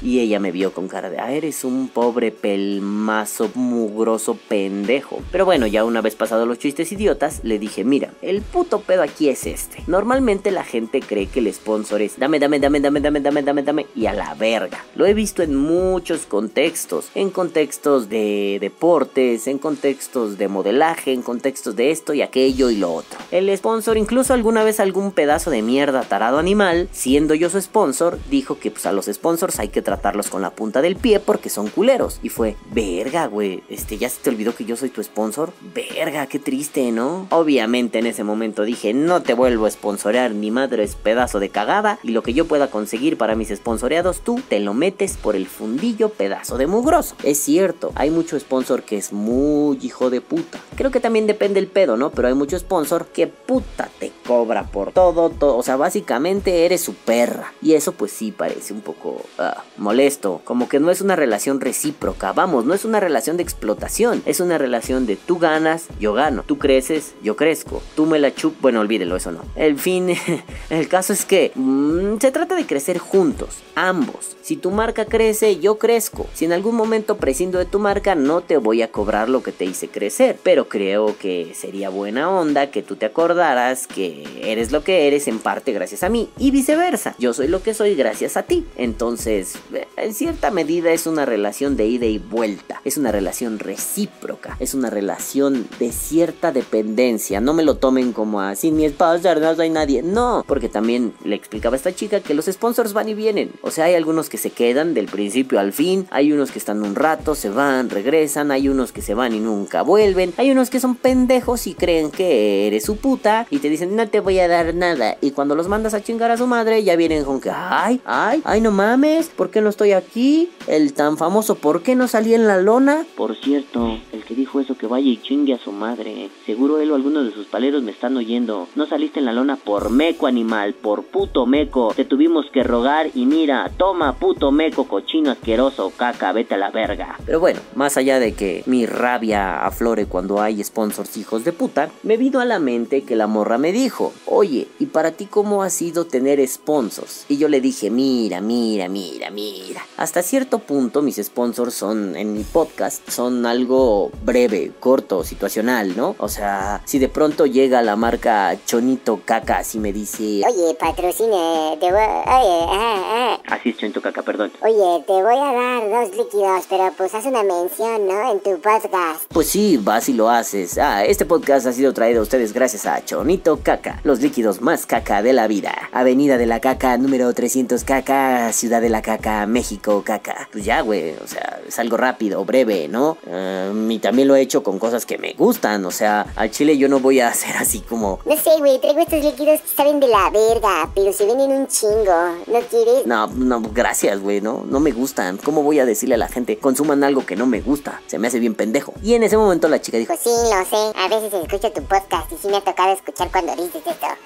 Y 0.00 0.20
ella 0.20 0.38
me 0.38 0.52
vio 0.52 0.72
con 0.72 0.86
cara 0.86 1.10
de, 1.10 1.18
ah, 1.18 1.32
eres 1.32 1.64
un 1.64 1.88
pobre 1.88 2.30
pelmazo 2.30 3.50
mugroso 3.54 4.38
pendejo. 4.48 5.20
Pero 5.32 5.44
bueno, 5.44 5.66
ya 5.66 5.84
una 5.84 6.00
vez 6.00 6.14
pasado 6.14 6.46
los 6.46 6.60
chistes 6.60 6.92
idiotas, 6.92 7.40
le 7.42 7.58
dije, 7.58 7.82
mira, 7.82 8.10
el 8.22 8.42
puto 8.42 8.80
pedo 8.82 9.02
aquí 9.02 9.28
es 9.28 9.46
este. 9.46 9.82
Normalmente 9.88 10.52
la 10.52 10.62
gente 10.64 11.00
cree 11.08 11.26
que 11.26 11.40
el 11.40 11.52
sponsor 11.52 12.02
es 12.02 12.18
dame, 12.18 12.38
dame, 12.38 12.60
dame, 12.60 12.78
dame, 12.80 13.00
dame, 13.00 13.20
dame, 13.20 13.42
dame, 13.42 13.62
dame 13.62 13.86
y 13.96 14.06
a 14.06 14.12
la 14.12 14.34
verga. 14.34 14.84
Lo 14.94 15.06
he 15.06 15.14
visto 15.14 15.42
en 15.42 15.56
muchos 15.56 16.26
contextos, 16.26 17.10
en 17.14 17.30
contextos 17.30 18.08
de 18.08 18.58
deportes, 18.60 19.46
en 19.48 19.58
contextos 19.58 20.38
de 20.38 20.48
modelaje, 20.48 21.12
en 21.12 21.22
contextos 21.22 21.74
de 21.74 21.90
esto 21.90 22.14
y 22.14 22.22
aquello 22.22 22.70
y 22.70 22.76
lo 22.76 22.92
otro. 22.92 23.18
El 23.30 23.54
sponsor, 23.56 23.96
incluso 23.96 24.34
alguna 24.34 24.62
vez 24.62 24.78
algún 24.80 25.12
pedazo 25.12 25.50
de 25.50 25.62
mierda 25.62 26.02
tarado 26.02 26.38
animal, 26.38 26.88
siendo 26.92 27.34
yo 27.34 27.50
su 27.50 27.60
sponsor, 27.60 28.18
dijo 28.30 28.58
que 28.58 28.70
pues 28.70 28.86
a 28.86 28.92
los 28.92 29.06
sponsors 29.06 29.58
hay 29.58 29.68
que 29.68 29.82
tratarlos 29.82 30.28
con 30.28 30.42
la 30.42 30.50
punta 30.50 30.82
del 30.82 30.96
pie 30.96 31.20
porque 31.20 31.48
son 31.48 31.68
culeros. 31.68 32.20
Y 32.22 32.28
fue, 32.28 32.56
verga, 32.72 33.26
güey, 33.26 33.62
este, 33.68 33.96
ya 33.98 34.08
se 34.08 34.20
te 34.20 34.30
olvidó 34.30 34.54
que 34.54 34.64
yo 34.64 34.76
soy 34.76 34.90
tu 34.90 35.02
sponsor. 35.02 35.52
Verga, 35.74 36.26
qué 36.26 36.38
triste, 36.38 36.92
¿no? 36.92 37.26
Obviamente 37.30 37.98
en 37.98 38.06
ese 38.06 38.24
momento 38.24 38.64
dije, 38.64 38.92
no 38.92 39.22
te 39.22 39.34
vuelvo 39.34 39.66
a 39.66 39.70
sponsorear 39.70 40.32
ni 40.32 40.50
madre 40.50 40.82
es 40.82 40.96
pedazo 40.98 41.40
de 41.40 41.48
cagada 41.48 41.98
y 42.02 42.10
lo 42.10 42.22
que 42.22 42.34
yo 42.34 42.46
pueda 42.46 42.70
conseguir 42.70 43.16
para 43.16 43.34
mis 43.34 43.48
sponsoreados 43.48 44.20
tú 44.20 44.40
te 44.48 44.60
lo 44.60 44.74
metes 44.74 45.16
por 45.16 45.36
el 45.36 45.46
fundillo 45.46 46.10
pedazo 46.10 46.58
de 46.58 46.66
mugroso. 46.66 47.16
Es 47.22 47.38
cierto, 47.38 47.92
hay 47.94 48.10
mucho 48.10 48.38
sponsor 48.38 48.82
que 48.82 48.96
es 48.96 49.12
muy 49.12 49.78
hijo 49.82 50.10
de 50.10 50.20
puta. 50.20 50.58
Creo 50.76 50.90
que 50.90 51.00
también 51.00 51.26
depende 51.26 51.60
el 51.60 51.66
pedo, 51.66 51.96
¿no? 51.96 52.10
Pero 52.10 52.28
hay 52.28 52.34
mucho 52.34 52.58
sponsor 52.58 53.06
que 53.06 53.26
puta 53.26 53.88
te 53.98 54.12
cobra 54.28 54.64
por 54.64 54.92
todo, 54.92 55.30
todo, 55.30 55.56
o 55.56 55.62
sea, 55.62 55.76
básicamente 55.76 56.66
eres 56.66 56.82
su 56.82 56.92
perra. 56.92 57.54
Y 57.62 57.72
eso 57.72 57.92
pues 57.92 58.12
sí 58.12 58.30
parece 58.30 58.74
un 58.74 58.82
poco 58.82 59.22
ah, 59.38 59.64
molesto, 59.78 60.42
como 60.44 60.68
que 60.68 60.80
no 60.80 60.90
es 60.90 61.00
una 61.00 61.16
relación 61.16 61.62
recíproca, 61.62 62.34
vamos, 62.34 62.66
no 62.66 62.74
es 62.74 62.84
una 62.84 63.00
relación 63.00 63.38
de 63.38 63.42
explotación, 63.42 64.22
es 64.26 64.40
una 64.40 64.58
relación 64.58 65.06
de 65.06 65.16
tú 65.16 65.38
ganas, 65.38 65.86
yo 65.98 66.12
gano, 66.12 66.44
tú 66.46 66.58
creces, 66.58 67.14
yo 67.22 67.36
crezco, 67.36 67.80
tú 67.96 68.04
me 68.04 68.18
la 68.18 68.34
chup, 68.34 68.54
bueno, 68.60 68.80
olvídelo, 68.80 69.16
eso 69.16 69.32
no. 69.32 69.40
El 69.56 69.78
fin, 69.78 70.14
el 70.70 70.88
caso 70.88 71.14
es 71.14 71.24
que 71.24 71.50
mm, 71.54 72.18
se 72.20 72.30
trata 72.30 72.54
de 72.54 72.66
crecer 72.66 72.98
juntos, 72.98 73.62
ambos. 73.74 74.36
Si 74.42 74.56
tu 74.56 74.70
marca 74.70 75.04
crece, 75.04 75.58
yo 75.58 75.78
crezco. 75.78 76.26
Si 76.32 76.46
en 76.46 76.52
algún 76.52 76.74
momento 76.74 77.18
prescindo 77.18 77.58
de 77.58 77.66
tu 77.66 77.78
marca, 77.78 78.14
no 78.14 78.40
te 78.40 78.56
voy 78.56 78.80
a 78.80 78.90
cobrar 78.90 79.28
lo 79.28 79.42
que 79.42 79.52
te 79.52 79.66
hice 79.66 79.88
crecer. 79.88 80.38
Pero 80.42 80.70
creo 80.70 81.18
que 81.18 81.52
sería 81.54 81.90
buena 81.90 82.30
onda 82.30 82.70
que 82.70 82.82
tú 82.82 82.96
te 82.96 83.04
acordaras 83.04 83.86
que 83.86 84.17
eres 84.42 84.72
lo 84.72 84.82
que 84.84 85.06
eres 85.06 85.28
en 85.28 85.38
parte 85.38 85.72
gracias 85.72 86.02
a 86.02 86.08
mí 86.08 86.28
y 86.38 86.50
viceversa. 86.50 87.14
Yo 87.18 87.32
soy 87.32 87.48
lo 87.48 87.62
que 87.62 87.74
soy 87.74 87.94
gracias 87.94 88.36
a 88.36 88.42
ti. 88.42 88.66
Entonces, 88.76 89.54
en 89.96 90.14
cierta 90.14 90.50
medida 90.50 90.92
es 90.92 91.06
una 91.06 91.24
relación 91.24 91.76
de 91.76 91.86
ida 91.86 92.06
y 92.06 92.18
vuelta. 92.18 92.80
Es 92.84 92.96
una 92.96 93.12
relación 93.12 93.58
recíproca. 93.58 94.56
Es 94.60 94.74
una 94.74 94.90
relación 94.90 95.68
de 95.78 95.92
cierta 95.92 96.52
dependencia. 96.52 97.40
No 97.40 97.54
me 97.54 97.64
lo 97.64 97.76
tomen 97.76 98.12
como 98.12 98.40
así, 98.40 98.70
mi 98.70 98.84
esposa, 98.84 99.34
no 99.34 99.62
hay 99.62 99.70
nadie. 99.70 100.02
No, 100.02 100.44
porque 100.46 100.68
también 100.68 101.14
le 101.24 101.36
explicaba 101.36 101.74
a 101.74 101.78
esta 101.78 101.94
chica 101.94 102.20
que 102.20 102.34
los 102.34 102.46
sponsors 102.46 102.92
van 102.92 103.08
y 103.08 103.14
vienen. 103.14 103.52
O 103.62 103.70
sea, 103.70 103.86
hay 103.86 103.94
algunos 103.94 104.28
que 104.28 104.38
se 104.38 104.50
quedan 104.50 104.94
del 104.94 105.06
principio 105.06 105.58
al 105.58 105.72
fin, 105.72 106.06
hay 106.10 106.32
unos 106.32 106.50
que 106.50 106.58
están 106.58 106.82
un 106.82 106.94
rato, 106.94 107.34
se 107.34 107.50
van, 107.50 107.90
regresan, 107.90 108.50
hay 108.50 108.68
unos 108.68 108.92
que 108.92 109.02
se 109.02 109.14
van 109.14 109.34
y 109.34 109.40
nunca 109.40 109.82
vuelven, 109.82 110.32
hay 110.36 110.50
unos 110.50 110.70
que 110.70 110.80
son 110.80 110.96
pendejos 110.96 111.66
y 111.66 111.74
creen 111.74 112.10
que 112.10 112.66
eres 112.66 112.84
su 112.84 112.96
puta 112.96 113.46
y 113.50 113.58
te 113.58 113.68
dicen 113.68 113.96
no 113.96 114.07
te 114.08 114.20
voy 114.20 114.38
a 114.38 114.48
dar 114.48 114.74
nada 114.74 115.16
y 115.20 115.32
cuando 115.32 115.54
los 115.54 115.68
mandas 115.68 115.94
a 115.94 116.02
chingar 116.02 116.30
a 116.30 116.36
su 116.36 116.46
madre 116.46 116.84
ya 116.84 116.96
vienen 116.96 117.24
con 117.24 117.40
que 117.40 117.50
ay, 117.50 118.00
ay, 118.04 118.40
ay 118.44 118.60
no 118.60 118.70
mames, 118.70 119.28
¿por 119.28 119.50
qué 119.50 119.60
no 119.60 119.70
estoy 119.70 119.92
aquí? 119.92 120.50
El 120.66 120.92
tan 120.92 121.16
famoso 121.16 121.56
¿por 121.56 121.82
qué 121.82 121.94
no 121.94 122.08
salí 122.08 122.34
en 122.34 122.46
la 122.46 122.58
lona? 122.58 123.04
Por 123.16 123.36
cierto, 123.36 123.98
el 124.12 124.24
que 124.24 124.34
dijo 124.34 124.60
eso 124.60 124.76
que 124.76 124.86
vaya 124.86 125.08
y 125.08 125.20
chingue 125.20 125.54
a 125.54 125.58
su 125.58 125.72
madre, 125.72 126.30
seguro 126.46 126.78
él 126.78 126.92
o 126.92 126.94
alguno 126.94 127.24
de 127.24 127.32
sus 127.32 127.46
paleros 127.46 127.82
me 127.82 127.90
están 127.90 128.16
oyendo, 128.16 128.68
no 128.76 128.86
saliste 128.86 129.18
en 129.18 129.26
la 129.26 129.32
lona 129.32 129.56
por 129.56 129.90
meco 129.90 130.26
animal, 130.26 130.74
por 130.74 131.04
puto 131.04 131.46
meco, 131.46 131.92
te 131.94 132.04
tuvimos 132.04 132.46
que 132.52 132.62
rogar 132.62 133.08
y 133.14 133.26
mira, 133.26 133.70
toma 133.76 134.12
puto 134.12 134.28
puto 134.28 134.52
meco, 134.52 134.84
cochino, 134.84 135.30
asqueroso, 135.30 135.90
caca, 135.96 136.32
vete 136.32 136.54
a 136.54 136.58
la 136.58 136.70
verga. 136.70 137.16
Pero 137.24 137.40
bueno, 137.40 137.60
más 137.74 137.96
allá 137.96 138.20
de 138.20 138.34
que 138.34 138.62
mi 138.66 138.84
rabia 138.84 139.64
aflore 139.64 140.04
cuando 140.04 140.42
hay 140.42 140.62
sponsors 140.62 141.16
hijos 141.16 141.44
de 141.44 141.52
puta, 141.52 141.88
me 142.02 142.18
vino 142.18 142.40
a 142.40 142.44
la 142.44 142.58
mente 142.58 143.04
que 143.04 143.16
la 143.16 143.26
morra 143.26 143.56
me 143.56 143.72
dijo, 143.72 143.97
oye, 144.26 144.68
¿y 144.78 144.86
para 144.86 145.12
ti 145.12 145.26
cómo 145.26 145.62
ha 145.62 145.70
sido 145.70 146.06
tener 146.06 146.46
sponsors? 146.46 147.24
Y 147.28 147.36
yo 147.36 147.48
le 147.48 147.60
dije, 147.60 147.90
mira, 147.90 148.40
mira, 148.40 148.88
mira, 148.88 149.30
mira. 149.30 149.84
Hasta 149.96 150.22
cierto 150.22 150.58
punto 150.58 151.02
mis 151.02 151.16
sponsors 151.16 151.74
son, 151.74 152.16
en 152.16 152.32
mi 152.32 152.44
podcast, 152.44 153.08
son 153.08 153.46
algo 153.46 154.10
breve, 154.24 154.72
corto, 154.80 155.24
situacional, 155.24 155.96
¿no? 155.96 156.16
O 156.18 156.28
sea, 156.28 156.82
si 156.84 156.98
de 156.98 157.08
pronto 157.08 157.46
llega 157.46 157.82
la 157.82 157.96
marca 157.96 158.56
Chonito 158.66 159.20
Caca 159.24 159.62
y 159.72 159.78
me 159.78 159.92
dice, 159.92 160.42
oye, 160.46 160.74
patrocine, 160.78 161.76
te 161.80 161.90
voy, 161.90 162.00
oye, 162.00 162.66
ah, 162.68 163.02
ah. 163.06 163.40
Así 163.46 163.70
es 163.70 163.78
Chonito 163.78 164.00
Caca 164.00 164.22
perdón. 164.22 164.52
Oye, 164.62 165.04
te 165.06 165.12
voy 165.12 165.36
a 165.36 165.52
dar 165.52 165.90
dos 165.90 166.16
líquidos, 166.16 166.64
pero 166.68 166.92
pues 166.96 167.14
haz 167.14 167.24
una 167.26 167.42
mención, 167.42 168.06
¿no? 168.06 168.32
En 168.32 168.40
tu 168.40 168.60
podcast. 168.60 169.24
Pues 169.32 169.48
sí, 169.48 169.76
vas 169.76 170.08
y 170.08 170.12
lo 170.12 170.28
haces. 170.28 170.78
Ah, 170.78 171.04
este 171.04 171.24
podcast 171.24 171.66
ha 171.66 171.72
sido 171.72 171.92
traído 171.92 172.20
a 172.20 172.22
ustedes 172.22 172.52
gracias 172.52 172.86
a 172.86 173.04
Chonito 173.04 173.60
Caca, 173.62 173.87
los 174.04 174.20
líquidos 174.20 174.60
más 174.60 174.86
caca 174.86 175.22
de 175.22 175.32
la 175.32 175.46
vida. 175.46 175.74
Avenida 175.92 176.38
de 176.38 176.46
la 176.46 176.60
Caca, 176.60 176.96
número 176.98 177.32
300 177.32 177.84
Caca, 177.84 178.52
Ciudad 178.52 178.80
de 178.80 178.88
la 178.88 179.02
Caca, 179.02 179.46
México 179.46 180.02
Caca. 180.04 180.48
Pues 180.52 180.64
ya, 180.64 180.80
güey, 180.80 181.14
o 181.22 181.26
sea, 181.26 181.60
es 181.66 181.78
algo 181.78 181.96
rápido, 181.96 182.44
breve, 182.44 182.88
¿no? 182.88 183.16
Um, 183.26 183.90
y 183.90 183.98
también 183.98 184.28
lo 184.28 184.36
he 184.36 184.40
hecho 184.40 184.62
con 184.62 184.78
cosas 184.78 185.06
que 185.06 185.18
me 185.18 185.34
gustan, 185.34 185.84
o 185.84 185.90
sea, 185.90 186.26
al 186.36 186.50
chile 186.50 186.76
yo 186.78 186.88
no 186.88 187.00
voy 187.00 187.20
a 187.20 187.28
hacer 187.28 187.56
así 187.56 187.80
como... 187.80 188.20
No 188.24 188.36
sé, 188.36 188.50
güey, 188.58 188.80
traigo 188.80 189.00
estos 189.00 189.22
líquidos 189.22 189.60
que 189.60 189.68
saben 189.76 190.00
de 190.00 190.08
la 190.08 190.30
verga, 190.30 190.90
pero 190.94 191.12
se 191.12 191.26
ven 191.26 191.40
en 191.40 191.52
un 191.52 191.66
chingo. 191.66 192.36
¿No 192.46 192.60
quieres? 192.70 193.06
No, 193.06 193.26
no, 193.28 193.60
gracias 193.60 194.08
güey, 194.16 194.40
¿no? 194.40 194.64
No 194.68 194.80
me 194.80 194.92
gustan. 194.92 195.38
¿Cómo 195.38 195.62
voy 195.62 195.78
a 195.78 195.84
decirle 195.84 196.14
a 196.14 196.18
la 196.18 196.28
gente, 196.28 196.58
consuman 196.58 197.04
algo 197.04 197.24
que 197.26 197.36
no 197.36 197.46
me 197.46 197.60
gusta? 197.60 198.00
Se 198.06 198.18
me 198.18 198.28
hace 198.28 198.38
bien 198.38 198.54
pendejo. 198.54 198.92
Y 199.02 199.14
en 199.14 199.22
ese 199.22 199.36
momento 199.36 199.68
la 199.68 199.80
chica 199.80 199.98
dijo, 199.98 200.14
pues 200.14 200.20
sí, 200.20 200.30
lo 200.30 200.64
sé. 200.64 200.98
A 200.98 201.08
veces 201.08 201.32
escucho 201.32 201.70
tu 201.72 201.82
podcast 201.82 202.30
y 202.32 202.36
sí 202.36 202.48
me 202.48 202.56
ha 202.56 202.60
tocado 202.60 202.92
escuchar 202.92 203.30
cuando 203.30 203.54
dices. 203.56 203.67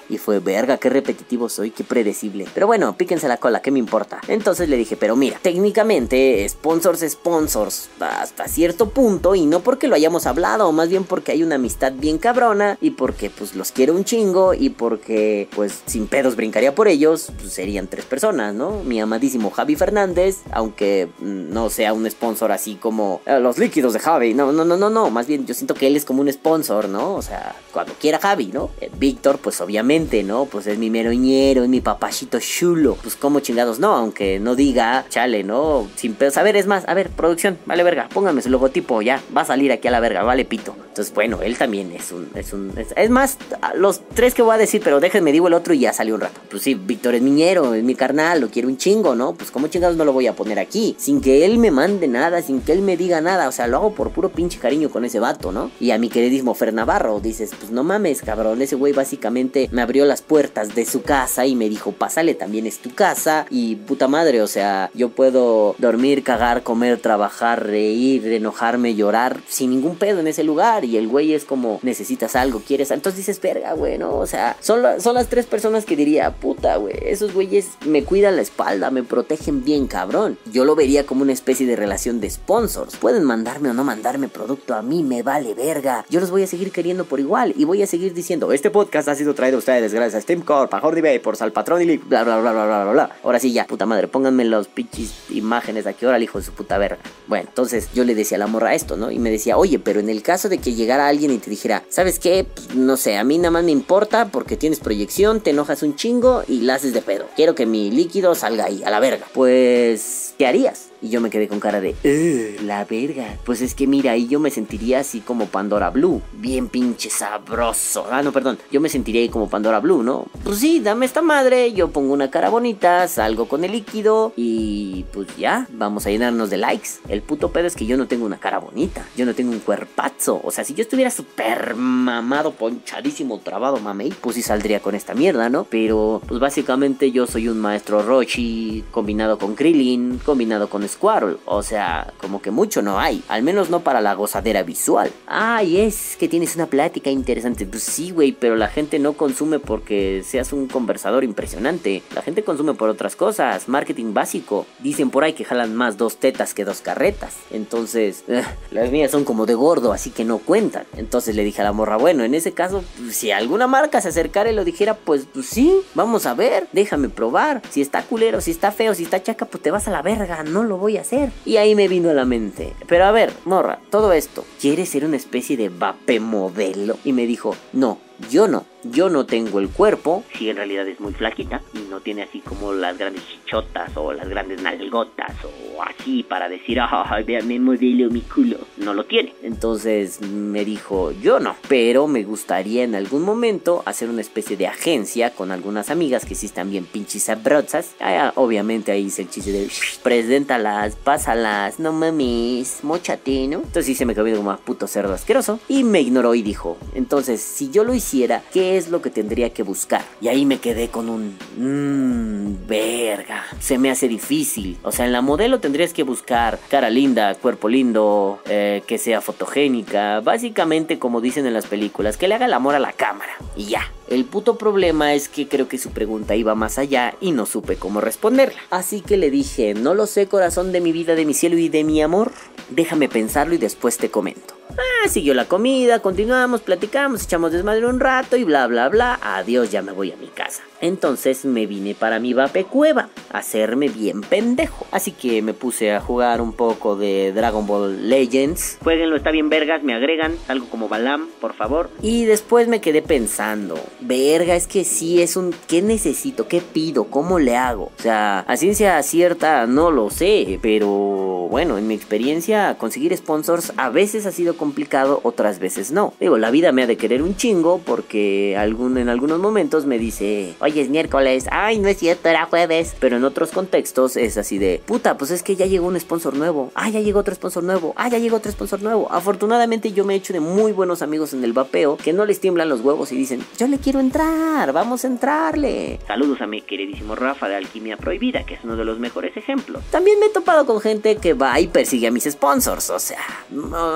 Y 0.08 0.18
fue, 0.18 0.40
verga, 0.40 0.76
qué 0.76 0.90
repetitivo 0.90 1.48
soy, 1.48 1.70
qué 1.70 1.84
predecible. 1.84 2.46
Pero 2.52 2.66
bueno, 2.66 2.96
píquense 2.96 3.28
la 3.28 3.38
cola, 3.38 3.62
¿qué 3.62 3.70
me 3.70 3.78
importa? 3.78 4.20
Entonces 4.28 4.68
le 4.68 4.76
dije, 4.76 4.96
pero 4.96 5.16
mira, 5.16 5.38
técnicamente, 5.40 6.46
sponsors, 6.48 7.00
sponsors, 7.08 7.88
hasta 8.00 8.48
cierto 8.48 8.90
punto, 8.90 9.34
y 9.34 9.46
no 9.46 9.60
porque 9.60 9.88
lo 9.88 9.94
hayamos 9.94 10.26
hablado, 10.26 10.70
más 10.72 10.88
bien 10.88 11.04
porque 11.04 11.32
hay 11.32 11.42
una 11.42 11.54
amistad 11.54 11.92
bien 11.94 12.18
cabrona, 12.18 12.76
y 12.80 12.90
porque 12.90 13.30
pues 13.30 13.54
los 13.54 13.72
quiero 13.72 13.94
un 13.94 14.04
chingo, 14.04 14.54
y 14.54 14.70
porque 14.70 15.48
pues 15.54 15.82
sin 15.86 16.06
pedos 16.06 16.36
brincaría 16.36 16.74
por 16.74 16.88
ellos, 16.88 17.32
pues 17.38 17.52
serían 17.52 17.88
tres 17.88 18.04
personas, 18.04 18.54
¿no? 18.54 18.82
Mi 18.84 19.00
amadísimo 19.00 19.50
Javi 19.50 19.76
Fernández, 19.76 20.40
aunque 20.50 21.08
no 21.20 21.70
sea 21.70 21.92
un 21.92 22.10
sponsor 22.10 22.52
así 22.52 22.76
como 22.76 23.20
eh, 23.26 23.38
los 23.40 23.58
líquidos 23.58 23.92
de 23.92 24.00
Javi. 24.00 24.34
No, 24.34 24.52
no, 24.52 24.64
no, 24.64 24.76
no, 24.76 24.90
no. 24.90 25.10
Más 25.10 25.26
bien 25.26 25.46
yo 25.46 25.54
siento 25.54 25.74
que 25.74 25.86
él 25.86 25.96
es 25.96 26.04
como 26.04 26.20
un 26.20 26.32
sponsor, 26.32 26.88
¿no? 26.88 27.14
O 27.14 27.22
sea, 27.22 27.54
cuando 27.72 27.94
quiera 27.94 28.18
Javi, 28.18 28.46
¿no? 28.46 28.70
Eh, 28.80 28.90
Víctor, 28.98 29.31
pues 29.38 29.60
obviamente, 29.60 30.22
¿no? 30.22 30.44
Pues 30.44 30.66
es 30.66 30.78
mi 30.78 30.90
meroñero, 30.90 31.62
es 31.62 31.68
mi 31.68 31.80
papachito 31.80 32.38
chulo. 32.38 32.98
Pues 33.02 33.16
como 33.16 33.40
chingados, 33.40 33.78
no, 33.78 33.94
aunque 33.94 34.38
no 34.38 34.54
diga, 34.54 35.06
chale, 35.08 35.44
¿no? 35.44 35.88
Sin 35.96 36.14
pedos. 36.14 36.36
A 36.36 36.42
ver, 36.42 36.56
es 36.56 36.66
más, 36.66 36.84
a 36.86 36.94
ver, 36.94 37.08
producción, 37.08 37.58
vale 37.64 37.82
verga, 37.82 38.08
póngame 38.12 38.42
su 38.42 38.50
logotipo, 38.50 39.00
ya, 39.00 39.22
va 39.34 39.40
a 39.40 39.46
salir 39.46 39.72
aquí 39.72 39.88
a 39.88 39.90
la 39.90 40.00
verga, 40.00 40.22
vale 40.22 40.44
pito. 40.44 40.76
Entonces, 40.88 41.14
bueno, 41.14 41.40
él 41.40 41.56
también 41.56 41.90
es 41.92 42.12
un, 42.12 42.28
es 42.34 42.52
un, 42.52 42.72
es, 42.76 43.10
más, 43.10 43.38
los 43.74 44.02
tres 44.14 44.34
que 44.34 44.42
voy 44.42 44.54
a 44.54 44.58
decir, 44.58 44.82
pero 44.84 45.00
déjenme 45.00 45.32
digo 45.32 45.48
el 45.48 45.54
otro 45.54 45.72
y 45.72 45.80
ya 45.80 45.92
salió 45.94 46.14
un 46.14 46.20
rato. 46.20 46.40
Pues 46.50 46.62
sí, 46.62 46.74
Víctor 46.74 47.14
es 47.14 47.22
miñero, 47.22 47.72
es 47.72 47.82
mi 47.82 47.94
carnal, 47.94 48.40
lo 48.40 48.50
quiero 48.50 48.68
un 48.68 48.76
chingo, 48.76 49.14
¿no? 49.14 49.32
Pues 49.32 49.50
como 49.50 49.62
¿cómo 49.62 49.70
chingados 49.70 49.96
no 49.96 50.04
lo 50.04 50.12
voy 50.12 50.26
a 50.26 50.34
poner 50.34 50.58
aquí? 50.58 50.96
Sin 50.98 51.20
que 51.20 51.44
él 51.44 51.58
me 51.58 51.70
mande 51.70 52.08
nada, 52.08 52.42
sin 52.42 52.62
que 52.62 52.72
él 52.72 52.82
me 52.82 52.96
diga 52.96 53.20
nada. 53.20 53.46
O 53.46 53.52
sea, 53.52 53.68
lo 53.68 53.76
hago 53.76 53.94
por 53.94 54.10
puro 54.10 54.30
pinche 54.30 54.58
cariño 54.58 54.90
con 54.90 55.04
ese 55.04 55.20
vato, 55.20 55.52
¿no? 55.52 55.70
Y 55.78 55.92
a 55.92 55.98
mi 55.98 56.08
queridísimo 56.08 56.52
Fer 56.54 56.74
Navarro, 56.74 57.20
dices, 57.20 57.52
pues 57.56 57.70
no 57.70 57.84
mames, 57.84 58.22
cabrón. 58.22 58.60
Ese 58.60 58.74
güey 58.74 58.92
me 59.30 59.82
abrió 59.82 60.04
las 60.04 60.22
puertas 60.22 60.74
de 60.74 60.84
su 60.84 61.02
casa 61.02 61.46
y 61.46 61.54
me 61.54 61.68
dijo, 61.68 61.92
pásale, 61.92 62.34
también 62.34 62.66
es 62.66 62.78
tu 62.78 62.94
casa. 62.94 63.46
Y 63.50 63.76
puta 63.76 64.08
madre, 64.08 64.42
o 64.42 64.46
sea, 64.46 64.90
yo 64.94 65.10
puedo 65.10 65.74
dormir, 65.78 66.22
cagar, 66.22 66.62
comer, 66.62 66.98
trabajar, 66.98 67.66
reír, 67.66 68.26
enojarme, 68.32 68.94
llorar 68.94 69.40
sin 69.48 69.70
ningún 69.70 69.96
pedo 69.96 70.20
en 70.20 70.26
ese 70.26 70.44
lugar. 70.44 70.84
Y 70.84 70.96
el 70.96 71.08
güey 71.08 71.34
es 71.34 71.44
como, 71.44 71.78
necesitas 71.82 72.36
algo, 72.36 72.60
quieres. 72.66 72.90
Entonces 72.90 73.18
dices, 73.18 73.40
verga, 73.40 73.72
güey, 73.74 73.98
¿no? 73.98 74.16
O 74.16 74.26
sea, 74.26 74.56
son, 74.60 74.82
son 75.00 75.14
las 75.14 75.28
tres 75.28 75.46
personas 75.46 75.84
que 75.84 75.96
diría, 75.96 76.30
puta, 76.32 76.76
güey, 76.76 76.94
esos 77.04 77.32
güeyes 77.32 77.70
me 77.86 78.04
cuidan 78.04 78.36
la 78.36 78.42
espalda, 78.42 78.90
me 78.90 79.02
protegen 79.02 79.64
bien 79.64 79.86
cabrón. 79.86 80.38
Yo 80.52 80.64
lo 80.64 80.74
vería 80.74 81.06
como 81.06 81.22
una 81.22 81.32
especie 81.32 81.66
de 81.66 81.76
relación 81.76 82.20
de 82.20 82.30
sponsors. 82.30 82.96
Pueden 82.96 83.24
mandarme 83.24 83.70
o 83.70 83.74
no 83.74 83.84
mandarme 83.84 84.28
producto 84.28 84.74
a 84.74 84.82
mí, 84.82 85.02
me 85.02 85.22
vale 85.22 85.54
verga. 85.54 86.04
Yo 86.10 86.20
los 86.20 86.30
voy 86.30 86.42
a 86.42 86.46
seguir 86.46 86.72
queriendo 86.72 87.04
por 87.04 87.20
igual 87.20 87.54
y 87.56 87.64
voy 87.64 87.82
a 87.82 87.86
seguir 87.86 88.14
diciendo, 88.14 88.52
este 88.52 88.70
podcast 88.70 89.08
ha 89.12 89.16
sido 89.16 89.34
traído 89.34 89.56
a 89.56 89.58
ustedes 89.60 89.94
gracias 89.94 90.18
a 90.18 90.20
Steam 90.20 90.42
Corp, 90.42 90.72
a 90.74 90.80
Jordi 90.80 91.00
Bay, 91.00 91.18
por 91.18 91.36
Salpatrón 91.36 91.82
y 91.82 91.96
bla 91.96 92.24
bla 92.24 92.38
bla 92.40 92.52
bla 92.52 92.64
bla 92.64 92.82
bla 92.84 92.92
bla. 92.92 93.10
Ahora 93.22 93.38
sí 93.38 93.52
ya, 93.52 93.66
puta 93.66 93.86
madre, 93.86 94.08
pónganme 94.08 94.44
los 94.44 94.68
pinches 94.68 95.12
imágenes 95.30 95.86
aquí 95.86 96.04
ahora 96.04 96.16
el 96.16 96.22
hijo 96.24 96.38
de 96.38 96.44
su 96.44 96.52
puta 96.52 96.78
verga. 96.78 96.98
Bueno, 97.26 97.46
entonces 97.48 97.88
yo 97.94 98.04
le 98.04 98.14
decía 98.14 98.36
a 98.36 98.40
la 98.40 98.46
morra 98.46 98.74
esto, 98.74 98.96
¿no? 98.96 99.10
Y 99.10 99.18
me 99.18 99.30
decía, 99.30 99.56
oye, 99.56 99.78
pero 99.78 100.00
en 100.00 100.08
el 100.08 100.22
caso 100.22 100.48
de 100.48 100.58
que 100.58 100.74
llegara 100.74 101.08
alguien 101.08 101.30
y 101.30 101.38
te 101.38 101.50
dijera, 101.50 101.82
¿sabes 101.88 102.18
qué? 102.18 102.44
Pues, 102.52 102.74
no 102.74 102.96
sé, 102.96 103.16
a 103.16 103.24
mí 103.24 103.38
nada 103.38 103.50
más 103.50 103.64
me 103.64 103.72
importa 103.72 104.26
porque 104.26 104.56
tienes 104.56 104.80
proyección, 104.80 105.40
te 105.40 105.50
enojas 105.50 105.82
un 105.82 105.94
chingo 105.94 106.42
y 106.48 106.62
la 106.62 106.74
haces 106.74 106.92
de 106.92 107.02
pedo. 107.02 107.26
Quiero 107.36 107.54
que 107.54 107.66
mi 107.66 107.90
líquido 107.90 108.34
salga 108.34 108.64
ahí, 108.66 108.82
a 108.84 108.90
la 108.90 109.00
verga 109.00 109.12
pues, 109.32 110.34
¿qué 110.38 110.46
harías? 110.46 110.91
Y 111.02 111.08
yo 111.08 111.20
me 111.20 111.30
quedé 111.30 111.48
con 111.48 111.58
cara 111.58 111.80
de, 111.80 112.56
la 112.64 112.84
verga. 112.84 113.36
Pues 113.44 113.60
es 113.60 113.74
que 113.74 113.88
mira, 113.88 114.12
ahí 114.12 114.28
yo 114.28 114.38
me 114.38 114.50
sentiría 114.50 115.00
así 115.00 115.20
como 115.20 115.46
Pandora 115.46 115.90
Blue. 115.90 116.22
Bien 116.34 116.68
pinche 116.68 117.10
sabroso. 117.10 118.06
Ah, 118.10 118.22
no, 118.22 118.30
perdón. 118.30 118.58
Yo 118.70 118.80
me 118.80 118.88
sentiría 118.88 119.20
ahí 119.20 119.28
como 119.28 119.48
Pandora 119.48 119.80
Blue, 119.80 120.04
¿no? 120.04 120.26
Pues 120.44 120.58
sí, 120.58 120.78
dame 120.78 121.06
esta 121.06 121.20
madre. 121.20 121.72
Yo 121.72 121.90
pongo 121.90 122.12
una 122.12 122.30
cara 122.30 122.50
bonita, 122.50 123.08
salgo 123.08 123.48
con 123.48 123.64
el 123.64 123.72
líquido. 123.72 124.32
Y 124.36 125.04
pues 125.12 125.26
ya, 125.36 125.66
vamos 125.72 126.06
a 126.06 126.10
llenarnos 126.10 126.50
de 126.50 126.58
likes. 126.58 126.90
El 127.08 127.22
puto 127.22 127.50
pedo 127.50 127.66
es 127.66 127.74
que 127.74 127.86
yo 127.86 127.96
no 127.96 128.06
tengo 128.06 128.24
una 128.24 128.38
cara 128.38 128.58
bonita. 128.58 129.04
Yo 129.16 129.26
no 129.26 129.34
tengo 129.34 129.50
un 129.50 129.58
cuerpazo. 129.58 130.40
O 130.44 130.52
sea, 130.52 130.62
si 130.62 130.74
yo 130.74 130.82
estuviera 130.82 131.10
súper 131.10 131.74
mamado, 131.74 132.52
ponchadísimo, 132.52 133.40
trabado, 133.40 133.78
mamey, 133.78 134.12
pues 134.20 134.36
sí 134.36 134.42
saldría 134.42 134.80
con 134.80 134.94
esta 134.94 135.14
mierda, 135.14 135.48
¿no? 135.48 135.64
Pero 135.68 136.22
pues 136.28 136.40
básicamente 136.40 137.10
yo 137.10 137.26
soy 137.26 137.48
un 137.48 137.60
maestro 137.60 138.02
Rochi 138.02 138.84
combinado 138.92 139.38
con 139.38 139.56
Krillin, 139.56 140.18
combinado 140.24 140.68
con 140.68 140.84
Squirrel. 140.92 141.38
O 141.44 141.62
sea, 141.62 142.12
como 142.18 142.40
que 142.40 142.50
mucho 142.50 142.82
no 142.82 142.98
hay. 142.98 143.22
Al 143.28 143.42
menos 143.42 143.70
no 143.70 143.80
para 143.80 144.00
la 144.00 144.14
gozadera 144.14 144.62
visual. 144.62 145.10
Ay, 145.26 145.80
es 145.80 146.16
que 146.16 146.28
tienes 146.28 146.54
una 146.54 146.66
plática 146.66 147.10
interesante. 147.10 147.66
Pues 147.66 147.82
sí, 147.82 148.10
güey, 148.10 148.32
pero 148.32 148.56
la 148.56 148.68
gente 148.68 148.98
no 148.98 149.14
consume 149.14 149.58
porque 149.58 150.22
seas 150.24 150.52
un 150.52 150.68
conversador 150.68 151.24
impresionante. 151.24 152.02
La 152.14 152.22
gente 152.22 152.44
consume 152.44 152.74
por 152.74 152.88
otras 152.88 153.16
cosas. 153.16 153.68
Marketing 153.68 154.14
básico. 154.14 154.66
Dicen 154.80 155.10
por 155.10 155.24
ahí 155.24 155.32
que 155.32 155.44
jalan 155.44 155.74
más 155.74 155.96
dos 155.96 156.16
tetas 156.16 156.54
que 156.54 156.64
dos 156.64 156.80
carretas. 156.80 157.34
Entonces, 157.50 158.24
eh, 158.28 158.42
las 158.70 158.90
mías 158.90 159.10
son 159.10 159.24
como 159.24 159.46
de 159.46 159.54
gordo, 159.54 159.92
así 159.92 160.10
que 160.10 160.24
no 160.24 160.38
cuentan. 160.38 160.84
Entonces 160.96 161.36
le 161.36 161.44
dije 161.44 161.60
a 161.60 161.64
la 161.64 161.72
morra, 161.72 161.96
bueno, 161.96 162.24
en 162.24 162.34
ese 162.34 162.52
caso, 162.52 162.84
pues, 162.98 163.16
si 163.16 163.30
alguna 163.30 163.66
marca 163.66 164.00
se 164.00 164.08
acercara 164.08 164.50
y 164.50 164.54
lo 164.54 164.64
dijera, 164.64 164.94
pues, 164.94 165.26
pues 165.32 165.46
sí, 165.46 165.74
vamos 165.94 166.26
a 166.26 166.34
ver, 166.34 166.68
déjame 166.72 167.08
probar. 167.08 167.62
Si 167.70 167.80
está 167.80 168.02
culero, 168.02 168.40
si 168.40 168.50
está 168.50 168.72
feo, 168.72 168.94
si 168.94 169.04
está 169.04 169.22
chaca, 169.22 169.46
pues 169.46 169.62
te 169.62 169.70
vas 169.70 169.88
a 169.88 169.90
la 169.90 170.02
verga, 170.02 170.42
no 170.42 170.64
lo 170.64 170.76
voy 170.82 170.98
a 170.98 171.00
hacer. 171.02 171.32
Y 171.46 171.56
ahí 171.56 171.74
me 171.74 171.88
vino 171.88 172.10
a 172.10 172.14
la 172.14 172.26
mente. 172.26 172.74
Pero 172.86 173.04
a 173.04 173.12
ver, 173.12 173.32
morra, 173.44 173.78
todo 173.90 174.12
esto, 174.12 174.44
¿quieres 174.60 174.90
ser 174.90 175.04
una 175.04 175.16
especie 175.16 175.56
de 175.56 175.70
vape 175.70 176.20
modelo? 176.20 176.98
Y 177.04 177.12
me 177.12 177.26
dijo, 177.26 177.56
no, 177.72 177.98
yo 178.30 178.48
no. 178.48 178.66
Yo 178.84 179.08
no 179.08 179.26
tengo 179.26 179.60
el 179.60 179.68
cuerpo, 179.68 180.24
si 180.36 180.50
en 180.50 180.56
realidad 180.56 180.86
es 180.88 180.98
muy 181.00 181.12
flaquita 181.12 181.62
y 181.74 181.88
no 181.88 182.00
tiene 182.00 182.22
así 182.22 182.40
como 182.40 182.72
las 182.72 182.98
grandes 182.98 183.22
chichotas 183.26 183.96
o 183.96 184.12
las 184.12 184.28
grandes 184.28 184.60
nalgotas 184.62 185.32
o 185.44 185.82
así 185.82 186.22
para 186.22 186.48
decir, 186.48 186.78
ay, 186.80 187.24
vean 187.24 187.46
mi 187.46 187.58
modelo, 187.58 188.10
mi 188.10 188.22
culo. 188.22 188.58
No 188.76 188.94
lo 188.94 189.04
tiene. 189.04 189.34
Entonces 189.42 190.20
me 190.20 190.64
dijo, 190.64 191.12
yo 191.12 191.38
no, 191.38 191.54
pero 191.68 192.08
me 192.08 192.24
gustaría 192.24 192.82
en 192.82 192.94
algún 192.94 193.22
momento 193.22 193.82
hacer 193.86 194.08
una 194.08 194.20
especie 194.20 194.56
de 194.56 194.66
agencia 194.66 195.30
con 195.30 195.50
algunas 195.50 195.90
amigas 195.90 196.24
que 196.24 196.34
sí 196.34 196.46
están 196.46 196.70
bien 196.70 196.84
pinches 196.84 197.24
sabrosas. 197.24 197.94
Ah, 198.00 198.32
obviamente 198.36 198.92
ahí 198.92 199.06
hice 199.06 199.22
el 199.22 199.30
chiste 199.30 199.52
de, 199.52 199.70
preséntalas, 200.02 200.96
pásalas, 200.96 201.78
no 201.78 201.92
mames, 201.92 202.80
mochate, 202.82 203.46
¿no? 203.46 203.58
Entonces 203.58 203.86
sí 203.86 203.94
se 203.94 204.06
me 204.06 204.14
quedó 204.14 204.34
como 204.36 204.50
a 204.50 204.56
puto 204.56 204.86
cerdo 204.86 205.14
asqueroso 205.14 205.60
y 205.68 205.84
me 205.84 206.00
ignoró 206.00 206.34
y 206.34 206.42
dijo, 206.42 206.78
entonces 206.94 207.40
si 207.40 207.70
yo 207.70 207.84
lo 207.84 207.94
hiciera, 207.94 208.42
¿qué 208.52 208.71
es 208.76 208.88
lo 208.88 209.02
que 209.02 209.10
tendría 209.10 209.50
que 209.50 209.62
buscar. 209.62 210.02
Y 210.20 210.28
ahí 210.28 210.44
me 210.44 210.58
quedé 210.58 210.88
con 210.88 211.08
un... 211.08 211.36
Mmm, 211.56 212.66
verga. 212.66 213.44
Se 213.60 213.78
me 213.78 213.90
hace 213.90 214.08
difícil. 214.08 214.78
O 214.82 214.92
sea, 214.92 215.06
en 215.06 215.12
la 215.12 215.20
modelo 215.20 215.60
tendrías 215.60 215.92
que 215.92 216.02
buscar 216.02 216.58
cara 216.68 216.90
linda, 216.90 217.34
cuerpo 217.34 217.68
lindo, 217.68 218.40
eh, 218.46 218.82
que 218.86 218.98
sea 218.98 219.20
fotogénica. 219.20 220.20
Básicamente, 220.20 220.98
como 220.98 221.20
dicen 221.20 221.46
en 221.46 221.54
las 221.54 221.66
películas, 221.66 222.16
que 222.16 222.28
le 222.28 222.34
haga 222.34 222.46
el 222.46 222.52
amor 222.52 222.74
a 222.74 222.78
la 222.78 222.92
cámara. 222.92 223.32
Y 223.56 223.66
ya. 223.66 223.90
El 224.12 224.26
puto 224.26 224.58
problema 224.58 225.14
es 225.14 225.30
que 225.30 225.48
creo 225.48 225.68
que 225.68 225.78
su 225.78 225.92
pregunta 225.92 226.36
iba 226.36 226.54
más 226.54 226.76
allá 226.76 227.14
y 227.18 227.32
no 227.32 227.46
supe 227.46 227.76
cómo 227.76 228.02
responderla. 228.02 228.60
Así 228.68 229.00
que 229.00 229.16
le 229.16 229.30
dije, 229.30 229.72
no 229.72 229.94
lo 229.94 230.04
sé 230.04 230.26
corazón 230.26 230.70
de 230.70 230.82
mi 230.82 230.92
vida, 230.92 231.14
de 231.14 231.24
mi 231.24 231.32
cielo 231.32 231.56
y 231.56 231.70
de 231.70 231.82
mi 231.82 232.02
amor. 232.02 232.30
Déjame 232.68 233.08
pensarlo 233.08 233.54
y 233.54 233.58
después 233.58 233.96
te 233.96 234.10
comento. 234.10 234.52
Ah, 234.72 235.08
siguió 235.08 235.34
la 235.34 235.46
comida, 235.46 236.00
continuamos, 236.00 236.62
platicamos, 236.62 237.24
echamos 237.24 237.52
desmadre 237.52 237.86
un 237.86 238.00
rato 238.00 238.36
y 238.36 238.44
bla 238.44 238.66
bla 238.66 238.88
bla. 238.88 239.18
Adiós, 239.22 239.70
ya 239.70 239.82
me 239.82 239.92
voy 239.92 240.12
a 240.12 240.16
mi 240.16 240.28
casa. 240.28 240.62
Entonces 240.80 241.44
me 241.44 241.66
vine 241.66 241.94
para 241.94 242.18
mi 242.18 242.32
vape 242.32 242.64
cueva, 242.64 243.08
a 243.30 243.38
hacerme 243.38 243.88
bien 243.88 244.22
pendejo. 244.22 244.86
Así 244.90 245.12
que 245.12 245.42
me 245.42 245.54
puse 245.54 245.92
a 245.92 246.00
jugar 246.00 246.40
un 246.40 246.54
poco 246.54 246.96
de 246.96 247.32
Dragon 247.32 247.66
Ball 247.66 248.08
Legends. 248.08 248.78
Jueguenlo, 248.82 249.16
está 249.16 249.30
bien 249.30 249.48
vergas, 249.48 249.82
me 249.82 249.94
agregan 249.94 250.36
algo 250.48 250.66
como 250.68 250.88
Balam, 250.88 251.28
por 251.40 251.52
favor. 251.54 251.90
Y 252.00 252.24
después 252.24 252.66
me 252.66 252.80
quedé 252.80 253.02
pensando, 253.02 253.78
verga, 254.06 254.54
es 254.54 254.66
que 254.66 254.84
sí 254.84 255.22
es 255.22 255.36
un 255.36 255.54
¿qué 255.68 255.82
necesito? 255.82 256.48
¿Qué 256.48 256.60
pido? 256.60 257.04
¿Cómo 257.04 257.38
le 257.38 257.56
hago? 257.56 257.90
O 257.98 258.02
sea, 258.02 258.40
a 258.40 258.56
ciencia 258.56 259.02
cierta 259.02 259.66
no 259.66 259.90
lo 259.90 260.10
sé, 260.10 260.58
pero 260.62 261.48
bueno, 261.52 261.76
en 261.76 261.86
mi 261.86 261.94
experiencia 261.94 262.76
conseguir 262.78 263.14
sponsors 263.16 263.74
a 263.76 263.90
veces 263.90 264.24
ha 264.24 264.32
sido 264.32 264.56
complicado, 264.56 265.20
otras 265.22 265.58
veces 265.58 265.92
no. 265.92 266.14
Digo, 266.18 266.38
la 266.38 266.50
vida 266.50 266.72
me 266.72 266.82
ha 266.82 266.86
de 266.86 266.96
querer 266.96 267.22
un 267.22 267.36
chingo 267.36 267.80
porque 267.84 268.52
en 268.54 269.08
algunos 269.08 269.38
momentos 269.38 269.84
me 269.84 269.98
dice, 269.98 270.54
oye, 270.60 270.80
es 270.80 270.88
miércoles, 270.88 271.46
ay, 271.50 271.78
no 271.78 271.88
es 271.88 271.98
cierto, 271.98 272.28
era 272.28 272.46
jueves. 272.46 272.94
Pero 272.98 273.18
en 273.18 273.24
otros 273.24 273.50
contextos 273.50 274.16
es 274.16 274.38
así 274.38 274.58
de, 274.58 274.80
puta, 274.86 275.18
pues 275.18 275.30
es 275.30 275.42
que 275.42 275.54
ya 275.54 275.66
llegó 275.66 275.88
un 275.88 276.00
sponsor 276.00 276.34
nuevo, 276.34 276.70
ah, 276.74 276.88
ya 276.88 277.00
llegó 277.00 277.20
otro 277.20 277.34
sponsor 277.34 277.62
nuevo, 277.62 277.92
ah, 277.96 278.08
ya 278.08 278.18
llegó 278.18 278.36
otro 278.36 278.50
sponsor 278.50 278.82
nuevo. 278.82 279.08
Afortunadamente 279.10 279.92
yo 279.92 280.04
me 280.04 280.14
he 280.14 280.16
hecho 280.16 280.32
de 280.32 280.40
muy 280.40 280.72
buenos 280.72 281.02
amigos 281.02 281.34
en 281.34 281.44
el 281.44 281.52
vapeo 281.52 281.98
que 281.98 282.14
no 282.14 282.24
les 282.24 282.40
tiemblan 282.40 282.70
los 282.70 282.80
huevos 282.80 283.12
y 283.12 283.16
dicen, 283.16 283.44
yo 283.58 283.66
le 283.66 283.78
quiero 283.78 283.91
entrar, 284.00 284.72
vamos 284.72 285.04
a 285.04 285.08
entrarle. 285.08 285.98
Saludos 286.06 286.40
a 286.40 286.46
mi 286.46 286.60
queridísimo 286.62 287.14
Rafa 287.14 287.48
de 287.48 287.56
Alquimia 287.56 287.96
Prohibida, 287.96 288.44
que 288.44 288.54
es 288.54 288.64
uno 288.64 288.76
de 288.76 288.84
los 288.84 288.98
mejores 288.98 289.36
ejemplos. 289.36 289.82
También 289.90 290.18
me 290.20 290.26
he 290.26 290.30
topado 290.30 290.66
con 290.66 290.80
gente 290.80 291.16
que 291.16 291.34
va 291.34 291.58
y 291.60 291.66
persigue 291.66 292.08
a 292.08 292.10
mis 292.10 292.24
sponsors, 292.24 292.90
o 292.90 292.98
sea, 292.98 293.20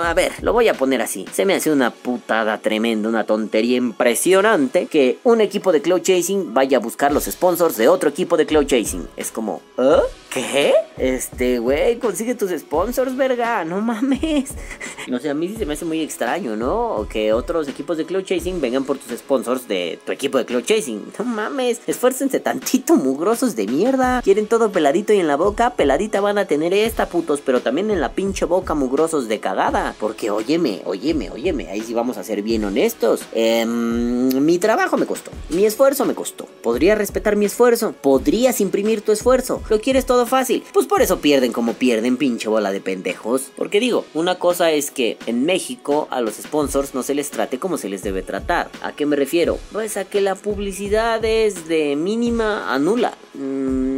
a 0.05 0.15
ver, 0.15 0.33
lo 0.43 0.53
voy 0.53 0.69
a 0.69 0.75
poner 0.75 1.03
así. 1.03 1.25
Se 1.33 1.45
me 1.45 1.55
hace 1.55 1.71
una 1.71 1.91
putada 1.91 2.59
tremenda, 2.59 3.09
una 3.09 3.25
tontería 3.25 3.77
impresionante 3.77 4.87
que 4.87 5.19
un 5.25 5.41
equipo 5.41 5.73
de 5.73 5.83
Cloud 5.83 6.03
Chasing 6.03 6.55
vaya 6.55 6.79
a 6.79 6.81
buscar 6.81 7.13
los 7.13 7.25
sponsors 7.25 7.77
de 7.77 7.89
otro 7.89 8.11
equipo 8.11 8.37
de 8.37 8.47
Cloud 8.47 8.67
Chasing. 8.67 9.09
Es 9.17 9.31
como, 9.31 9.61
¿eh? 9.79 10.01
¿Qué? 10.31 10.75
Este, 10.99 11.59
güey, 11.59 11.99
consigue 11.99 12.35
tus 12.35 12.51
sponsors, 12.51 13.17
verga, 13.17 13.65
no 13.65 13.81
mames. 13.81 14.55
No 15.09 15.21
sé, 15.21 15.31
a 15.31 15.35
mí 15.35 15.47
sí 15.47 15.55
se 15.57 15.67
me 15.67 15.75
hace 15.75 15.85
muy 15.85 16.01
extraño, 16.01 16.57
¿no? 16.57 17.07
Que 17.09 17.33
otros 17.33 17.69
equipos 17.69 17.97
de 17.97 18.05
Cloud 18.05 18.25
Chasing 18.25 18.61
vengan 18.61 18.83
por 18.83 18.99
tus 18.99 19.17
sponsors 19.17 19.69
de 19.69 19.86
tu 20.05 20.13
equipo 20.13 20.39
de 20.39 20.45
Cloud 20.45 20.65
Chasing. 20.65 21.13
No 21.19 21.25
mames, 21.25 21.81
esfuércense 21.87 22.41
tantito, 22.41 22.97
mugrosos 22.97 23.57
de 23.57 23.67
mierda. 23.67 24.23
Quieren 24.23 24.47
todo 24.47 24.73
peladito 24.73 25.13
y 25.13 25.21
en 25.21 25.29
la 25.29 25.37
boca, 25.37 25.71
peladita 25.71 26.21
van 26.21 26.39
a 26.39 26.47
tener 26.47 26.73
esta, 26.75 27.09
putos, 27.09 27.41
pero 27.41 27.61
también 27.61 27.91
en 27.91 28.01
la 28.01 28.13
pinche 28.13 28.45
boca, 28.45 28.75
mugrosos 28.75 29.29
de 29.29 29.41
cagada. 29.41 29.95
Porque, 29.99 30.31
óyeme, 30.31 30.83
óyeme, 30.85 31.31
óyeme, 31.31 31.69
ahí 31.69 31.83
sí 31.83 31.95
vamos 31.95 32.17
a 32.19 32.25
ser 32.25 32.43
bien 32.43 32.65
honestos. 32.65 33.23
Em, 33.33 34.29
mi 34.45 34.59
trabajo 34.59 34.97
me 34.97 35.07
costó, 35.07 35.31
mi 35.51 35.65
esfuerzo 35.65 36.05
me 36.05 36.15
costó. 36.15 36.47
¿Podría 36.63 36.95
respetar 36.95 37.37
mi 37.37 37.47
esfuerzo? 37.47 37.95
¿Podrías 38.01 38.61
imprimir 38.61 39.03
tu 39.03 39.13
esfuerzo? 39.13 39.63
¿Lo 39.69 39.81
quieres 39.81 40.07
todo 40.07 40.27
fácil. 40.27 40.63
Pues 40.73 40.87
por 40.87 41.03
eso 41.03 41.19
pierden 41.21 41.53
como 41.53 41.75
pierden, 41.75 42.17
pinche 42.17 42.49
bola 42.49 42.73
de 42.73 42.81
pendejos. 42.81 43.51
Porque 43.57 43.81
digo, 43.81 44.05
una 44.15 44.37
cosa 44.37 44.71
es 44.71 44.91
que 44.91 45.19
en 45.27 45.45
México 45.45 46.09
a 46.11 46.21
los 46.21 46.35
sponsors 46.35 46.95
no 46.95 47.03
se 47.03 47.15
les 47.15 47.31
trate 47.31 47.59
como 47.59 47.79
se 47.79 47.89
les 47.89 48.03
debe 48.03 48.23
tratar. 48.23 48.71
¿A 48.83 48.93
qué 48.93 49.07
me 49.07 49.17
refiero? 49.17 49.59
Pues 49.77 49.99
a 49.99 50.07
que 50.07 50.23
la 50.23 50.37
publicidad 50.37 51.23
es 51.23 51.69
de 51.69 51.97
mínima 51.97 52.73
a 52.73 52.79
nula. 52.79 53.13
Mm, 53.35 53.96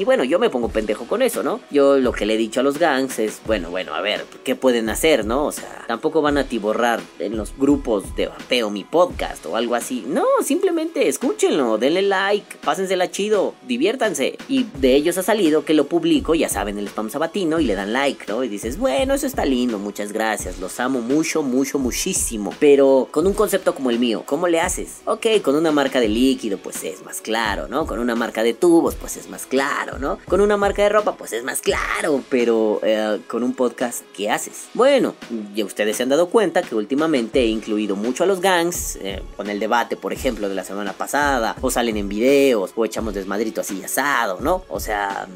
y 0.00 0.04
bueno, 0.04 0.24
yo 0.24 0.38
me 0.38 0.48
pongo 0.48 0.70
pendejo 0.70 1.04
con 1.04 1.20
eso, 1.20 1.42
¿no? 1.42 1.60
Yo 1.70 1.98
lo 1.98 2.12
que 2.12 2.24
le 2.24 2.32
he 2.32 2.38
dicho 2.38 2.60
a 2.60 2.62
los 2.62 2.78
gangs 2.78 3.18
es, 3.18 3.42
bueno, 3.46 3.68
bueno, 3.68 3.94
a 3.94 4.00
ver, 4.00 4.24
¿qué 4.44 4.56
pueden 4.56 4.88
hacer, 4.88 5.26
no? 5.26 5.44
O 5.44 5.52
sea, 5.52 5.84
tampoco 5.86 6.22
van 6.22 6.38
a 6.38 6.44
tiborrar 6.44 7.02
en 7.18 7.36
los 7.36 7.52
grupos 7.58 8.16
de 8.16 8.28
vapeo 8.28 8.70
mi 8.70 8.82
podcast 8.82 9.44
o 9.44 9.56
algo 9.56 9.74
así. 9.74 10.02
No, 10.06 10.24
simplemente 10.42 11.06
escúchenlo, 11.06 11.76
denle 11.76 12.00
like, 12.00 12.56
pásensela 12.64 13.10
chido, 13.10 13.54
diviértanse. 13.68 14.38
Y 14.48 14.64
de 14.78 14.94
ellos 14.94 15.18
ha 15.18 15.22
salido 15.22 15.66
que 15.66 15.74
lo 15.74 15.86
publico, 15.86 16.34
ya 16.34 16.48
saben, 16.48 16.78
el 16.78 16.88
spam 16.88 17.10
sabatino 17.10 17.60
y 17.60 17.64
le 17.66 17.74
dan 17.74 17.92
like, 17.92 18.24
¿no? 18.26 18.42
Y 18.42 18.48
dices, 18.48 18.78
bueno, 18.78 19.12
eso 19.12 19.26
está 19.26 19.44
lindo, 19.44 19.78
muchas 19.78 20.12
gracias, 20.12 20.60
los 20.60 20.80
amo 20.80 21.02
mucho, 21.02 21.42
mucho, 21.42 21.78
muchísimo. 21.78 22.54
Pero 22.58 23.08
con 23.10 23.26
un 23.26 23.34
concepto 23.34 23.74
como 23.74 23.90
el 23.90 23.98
mío, 23.98 24.22
¿cómo 24.24 24.48
le 24.48 24.62
haces? 24.62 25.02
Ok, 25.04 25.26
con 25.42 25.56
una 25.56 25.72
marca 25.72 26.00
de 26.00 26.08
líquido, 26.08 26.56
pues 26.56 26.84
es 26.84 27.04
más 27.04 27.20
claro, 27.20 27.68
¿no? 27.68 27.86
Con 27.86 27.98
una 27.98 28.14
marca 28.14 28.42
de 28.42 28.54
tubos, 28.54 28.94
pues 28.94 29.18
es 29.18 29.28
más 29.28 29.44
claro. 29.44 29.89
¿No? 29.98 30.18
Con 30.26 30.40
una 30.40 30.56
marca 30.56 30.82
de 30.82 30.88
ropa, 30.88 31.16
pues 31.16 31.32
es 31.32 31.44
más 31.44 31.60
claro, 31.60 32.22
pero 32.28 32.80
eh, 32.82 33.20
con 33.26 33.42
un 33.42 33.54
podcast, 33.54 34.02
¿qué 34.14 34.30
haces? 34.30 34.68
Bueno, 34.74 35.14
ya 35.54 35.64
ustedes 35.64 35.96
se 35.96 36.02
han 36.02 36.08
dado 36.08 36.28
cuenta 36.28 36.62
que 36.62 36.74
últimamente 36.74 37.40
he 37.40 37.46
incluido 37.46 37.96
mucho 37.96 38.24
a 38.24 38.26
los 38.26 38.40
gangs, 38.40 38.96
eh, 38.96 39.22
con 39.36 39.48
el 39.48 39.60
debate, 39.60 39.96
por 39.96 40.12
ejemplo, 40.12 40.48
de 40.48 40.54
la 40.54 40.64
semana 40.64 40.92
pasada, 40.92 41.56
o 41.60 41.70
salen 41.70 41.96
en 41.96 42.08
videos, 42.08 42.72
o 42.74 42.84
echamos 42.84 43.14
desmadrito 43.14 43.60
así 43.60 43.82
asado, 43.82 44.38
¿no? 44.40 44.64
O 44.68 44.80
sea, 44.80 45.26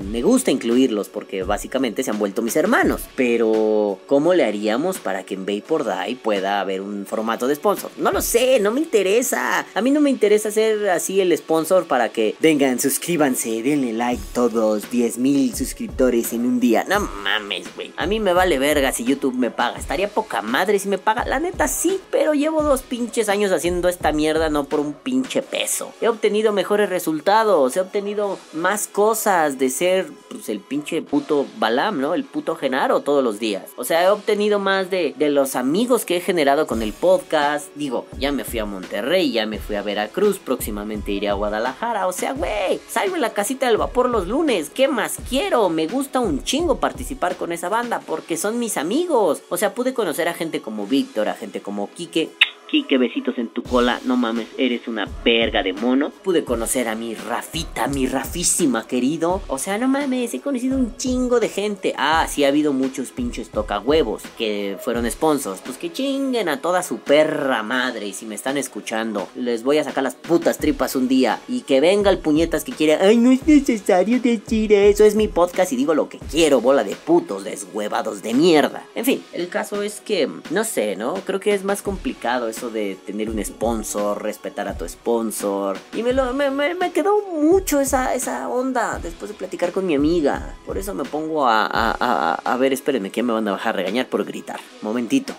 me 0.00 0.22
gusta 0.22 0.50
incluirlos 0.50 1.08
porque 1.08 1.42
básicamente 1.42 2.02
se 2.02 2.10
han 2.10 2.18
vuelto 2.18 2.42
mis 2.42 2.56
hermanos. 2.56 3.02
Pero, 3.16 3.98
¿cómo 4.06 4.34
le 4.34 4.44
haríamos 4.44 4.98
para 4.98 5.24
que 5.24 5.34
en 5.34 5.46
Vapor 5.46 5.84
Die 5.84 6.16
pueda 6.16 6.60
haber 6.60 6.80
un 6.80 7.06
formato 7.06 7.46
de 7.46 7.54
sponsor? 7.54 7.90
No 7.96 8.10
lo 8.10 8.22
sé, 8.22 8.60
no 8.60 8.70
me 8.70 8.80
interesa. 8.80 9.66
A 9.74 9.80
mí 9.82 9.90
no 9.90 10.00
me 10.00 10.10
interesa 10.10 10.50
ser 10.50 10.90
así 10.90 11.20
el 11.20 11.36
sponsor 11.36 11.86
para 11.86 12.08
que 12.08 12.34
vengan, 12.40 12.78
suscríbanse, 12.78 13.62
denle 13.62 13.92
like 13.92 14.22
todos, 14.32 14.90
10 14.90 15.18
mil 15.18 15.54
suscriptores 15.54 16.32
en 16.32 16.46
un 16.46 16.60
día. 16.60 16.84
No 16.88 17.00
mames, 17.00 17.74
güey. 17.74 17.92
A 17.96 18.06
mí 18.06 18.20
me 18.20 18.32
vale 18.32 18.58
verga 18.58 18.92
si 18.92 19.04
YouTube 19.04 19.34
me 19.34 19.50
paga. 19.50 19.78
Estaría 19.78 20.08
poca 20.08 20.42
madre 20.42 20.78
si 20.78 20.88
me 20.88 20.98
paga. 20.98 21.24
La 21.24 21.40
neta 21.40 21.68
sí, 21.68 22.00
pero 22.10 22.34
llevo 22.34 22.62
dos 22.62 22.82
pinches 22.82 23.28
años 23.28 23.52
haciendo 23.52 23.88
esta 23.88 24.12
mierda 24.12 24.48
no 24.48 24.64
por 24.64 24.80
un 24.80 24.94
pinche 24.94 25.42
peso. 25.42 25.92
He 26.00 26.08
obtenido 26.08 26.52
mejores 26.52 26.88
resultados, 26.88 27.76
he 27.76 27.80
obtenido 27.80 28.38
más 28.52 28.86
cosas 28.86 29.58
de 29.58 29.70
ser 29.70 29.89
pues, 30.28 30.48
el 30.48 30.60
pinche 30.60 31.02
puto 31.02 31.46
Balam, 31.58 32.00
¿no? 32.00 32.14
El 32.14 32.24
puto 32.24 32.56
Genaro 32.56 33.00
todos 33.00 33.22
los 33.22 33.38
días. 33.38 33.64
O 33.76 33.84
sea, 33.84 34.02
he 34.04 34.08
obtenido 34.08 34.58
más 34.58 34.90
de, 34.90 35.14
de 35.16 35.30
los 35.30 35.56
amigos 35.56 36.04
que 36.04 36.16
he 36.16 36.20
generado 36.20 36.66
con 36.66 36.82
el 36.82 36.92
podcast. 36.92 37.68
Digo, 37.74 38.06
ya 38.18 38.32
me 38.32 38.44
fui 38.44 38.58
a 38.58 38.64
Monterrey, 38.64 39.32
ya 39.32 39.46
me 39.46 39.58
fui 39.58 39.76
a 39.76 39.82
Veracruz, 39.82 40.38
próximamente 40.38 41.12
iré 41.12 41.28
a 41.28 41.34
Guadalajara. 41.34 42.06
O 42.06 42.12
sea, 42.12 42.32
güey, 42.32 42.80
salgo 42.88 43.16
en 43.16 43.22
la 43.22 43.32
casita 43.32 43.66
del 43.66 43.76
vapor 43.76 44.08
los 44.08 44.26
lunes. 44.26 44.70
¿Qué 44.70 44.88
más 44.88 45.18
quiero? 45.28 45.68
Me 45.68 45.86
gusta 45.86 46.20
un 46.20 46.42
chingo 46.42 46.80
participar 46.80 47.36
con 47.36 47.52
esa 47.52 47.68
banda 47.68 48.00
porque 48.00 48.36
son 48.36 48.58
mis 48.58 48.76
amigos. 48.76 49.42
O 49.48 49.56
sea, 49.56 49.74
pude 49.74 49.94
conocer 49.94 50.28
a 50.28 50.34
gente 50.34 50.60
como 50.60 50.86
Víctor, 50.86 51.28
a 51.28 51.34
gente 51.34 51.60
como 51.60 51.90
Quique 51.90 52.30
Quique, 52.70 52.98
besitos 52.98 53.36
en 53.38 53.48
tu 53.48 53.64
cola, 53.64 54.00
no 54.04 54.16
mames, 54.16 54.46
eres 54.56 54.86
una 54.86 55.08
verga 55.24 55.64
de 55.64 55.72
mono. 55.72 56.10
Pude 56.22 56.44
conocer 56.44 56.86
a 56.86 56.94
mi 56.94 57.16
Rafita, 57.16 57.88
mi 57.88 58.06
Rafísima 58.06 58.86
querido. 58.86 59.42
O 59.48 59.58
sea, 59.58 59.76
no 59.76 59.88
mames, 59.88 60.32
he 60.34 60.40
conocido 60.40 60.76
un 60.76 60.96
chingo 60.96 61.40
de 61.40 61.48
gente. 61.48 61.94
Ah, 61.98 62.28
sí 62.28 62.44
ha 62.44 62.48
habido 62.48 62.72
muchos 62.72 63.10
pinches 63.10 63.50
toca 63.50 63.80
huevos 63.80 64.22
que 64.38 64.78
fueron 64.84 65.10
sponsors. 65.10 65.60
Pues 65.62 65.78
que 65.78 65.92
chinguen 65.92 66.48
a 66.48 66.60
toda 66.60 66.84
su 66.84 66.98
perra 66.98 67.64
madre. 67.64 68.06
Y 68.06 68.12
si 68.12 68.24
me 68.24 68.36
están 68.36 68.56
escuchando, 68.56 69.28
les 69.34 69.64
voy 69.64 69.78
a 69.78 69.84
sacar 69.84 70.04
las 70.04 70.14
putas 70.14 70.58
tripas 70.58 70.94
un 70.94 71.08
día. 71.08 71.40
Y 71.48 71.62
que 71.62 71.80
venga 71.80 72.08
el 72.08 72.18
puñetas 72.18 72.62
que 72.62 72.70
quiere. 72.70 72.94
Ay, 72.94 73.16
no 73.16 73.32
es 73.32 73.44
necesario 73.48 74.20
decir 74.20 74.72
eso. 74.72 75.04
Es 75.04 75.16
mi 75.16 75.26
podcast 75.26 75.72
y 75.72 75.76
digo 75.76 75.94
lo 75.94 76.08
que 76.08 76.20
quiero, 76.30 76.60
bola 76.60 76.84
de 76.84 76.94
putos 76.94 77.42
deshuevados 77.42 78.22
de 78.22 78.32
mierda. 78.32 78.86
En 78.94 79.04
fin, 79.04 79.24
el 79.32 79.48
caso 79.48 79.82
es 79.82 80.00
que, 80.00 80.30
no 80.50 80.62
sé, 80.62 80.94
¿no? 80.94 81.14
Creo 81.14 81.40
que 81.40 81.52
es 81.52 81.64
más 81.64 81.82
complicado 81.82 82.48
de 82.68 82.96
tener 83.06 83.30
un 83.30 83.42
sponsor, 83.42 84.22
respetar 84.22 84.68
a 84.68 84.76
tu 84.76 84.86
sponsor. 84.86 85.78
Y 85.94 86.02
me, 86.02 86.12
lo, 86.12 86.34
me, 86.34 86.50
me, 86.50 86.92
quedó 86.92 87.22
mucho 87.32 87.80
esa, 87.80 88.14
esa 88.14 88.48
onda 88.48 88.98
después 88.98 89.30
de 89.30 89.36
platicar 89.36 89.72
con 89.72 89.86
mi 89.86 89.94
amiga. 89.94 90.56
Por 90.66 90.76
eso 90.76 90.92
me 90.94 91.04
pongo 91.04 91.46
a, 91.46 91.64
a, 91.64 91.96
a, 91.98 92.34
a 92.34 92.56
ver, 92.58 92.74
espérenme, 92.74 93.10
que 93.10 93.22
me 93.22 93.32
van 93.32 93.48
a 93.48 93.52
bajar 93.52 93.74
a 93.74 93.76
regañar 93.78 94.08
por 94.08 94.24
gritar. 94.24 94.60
Momentito. 94.82 95.34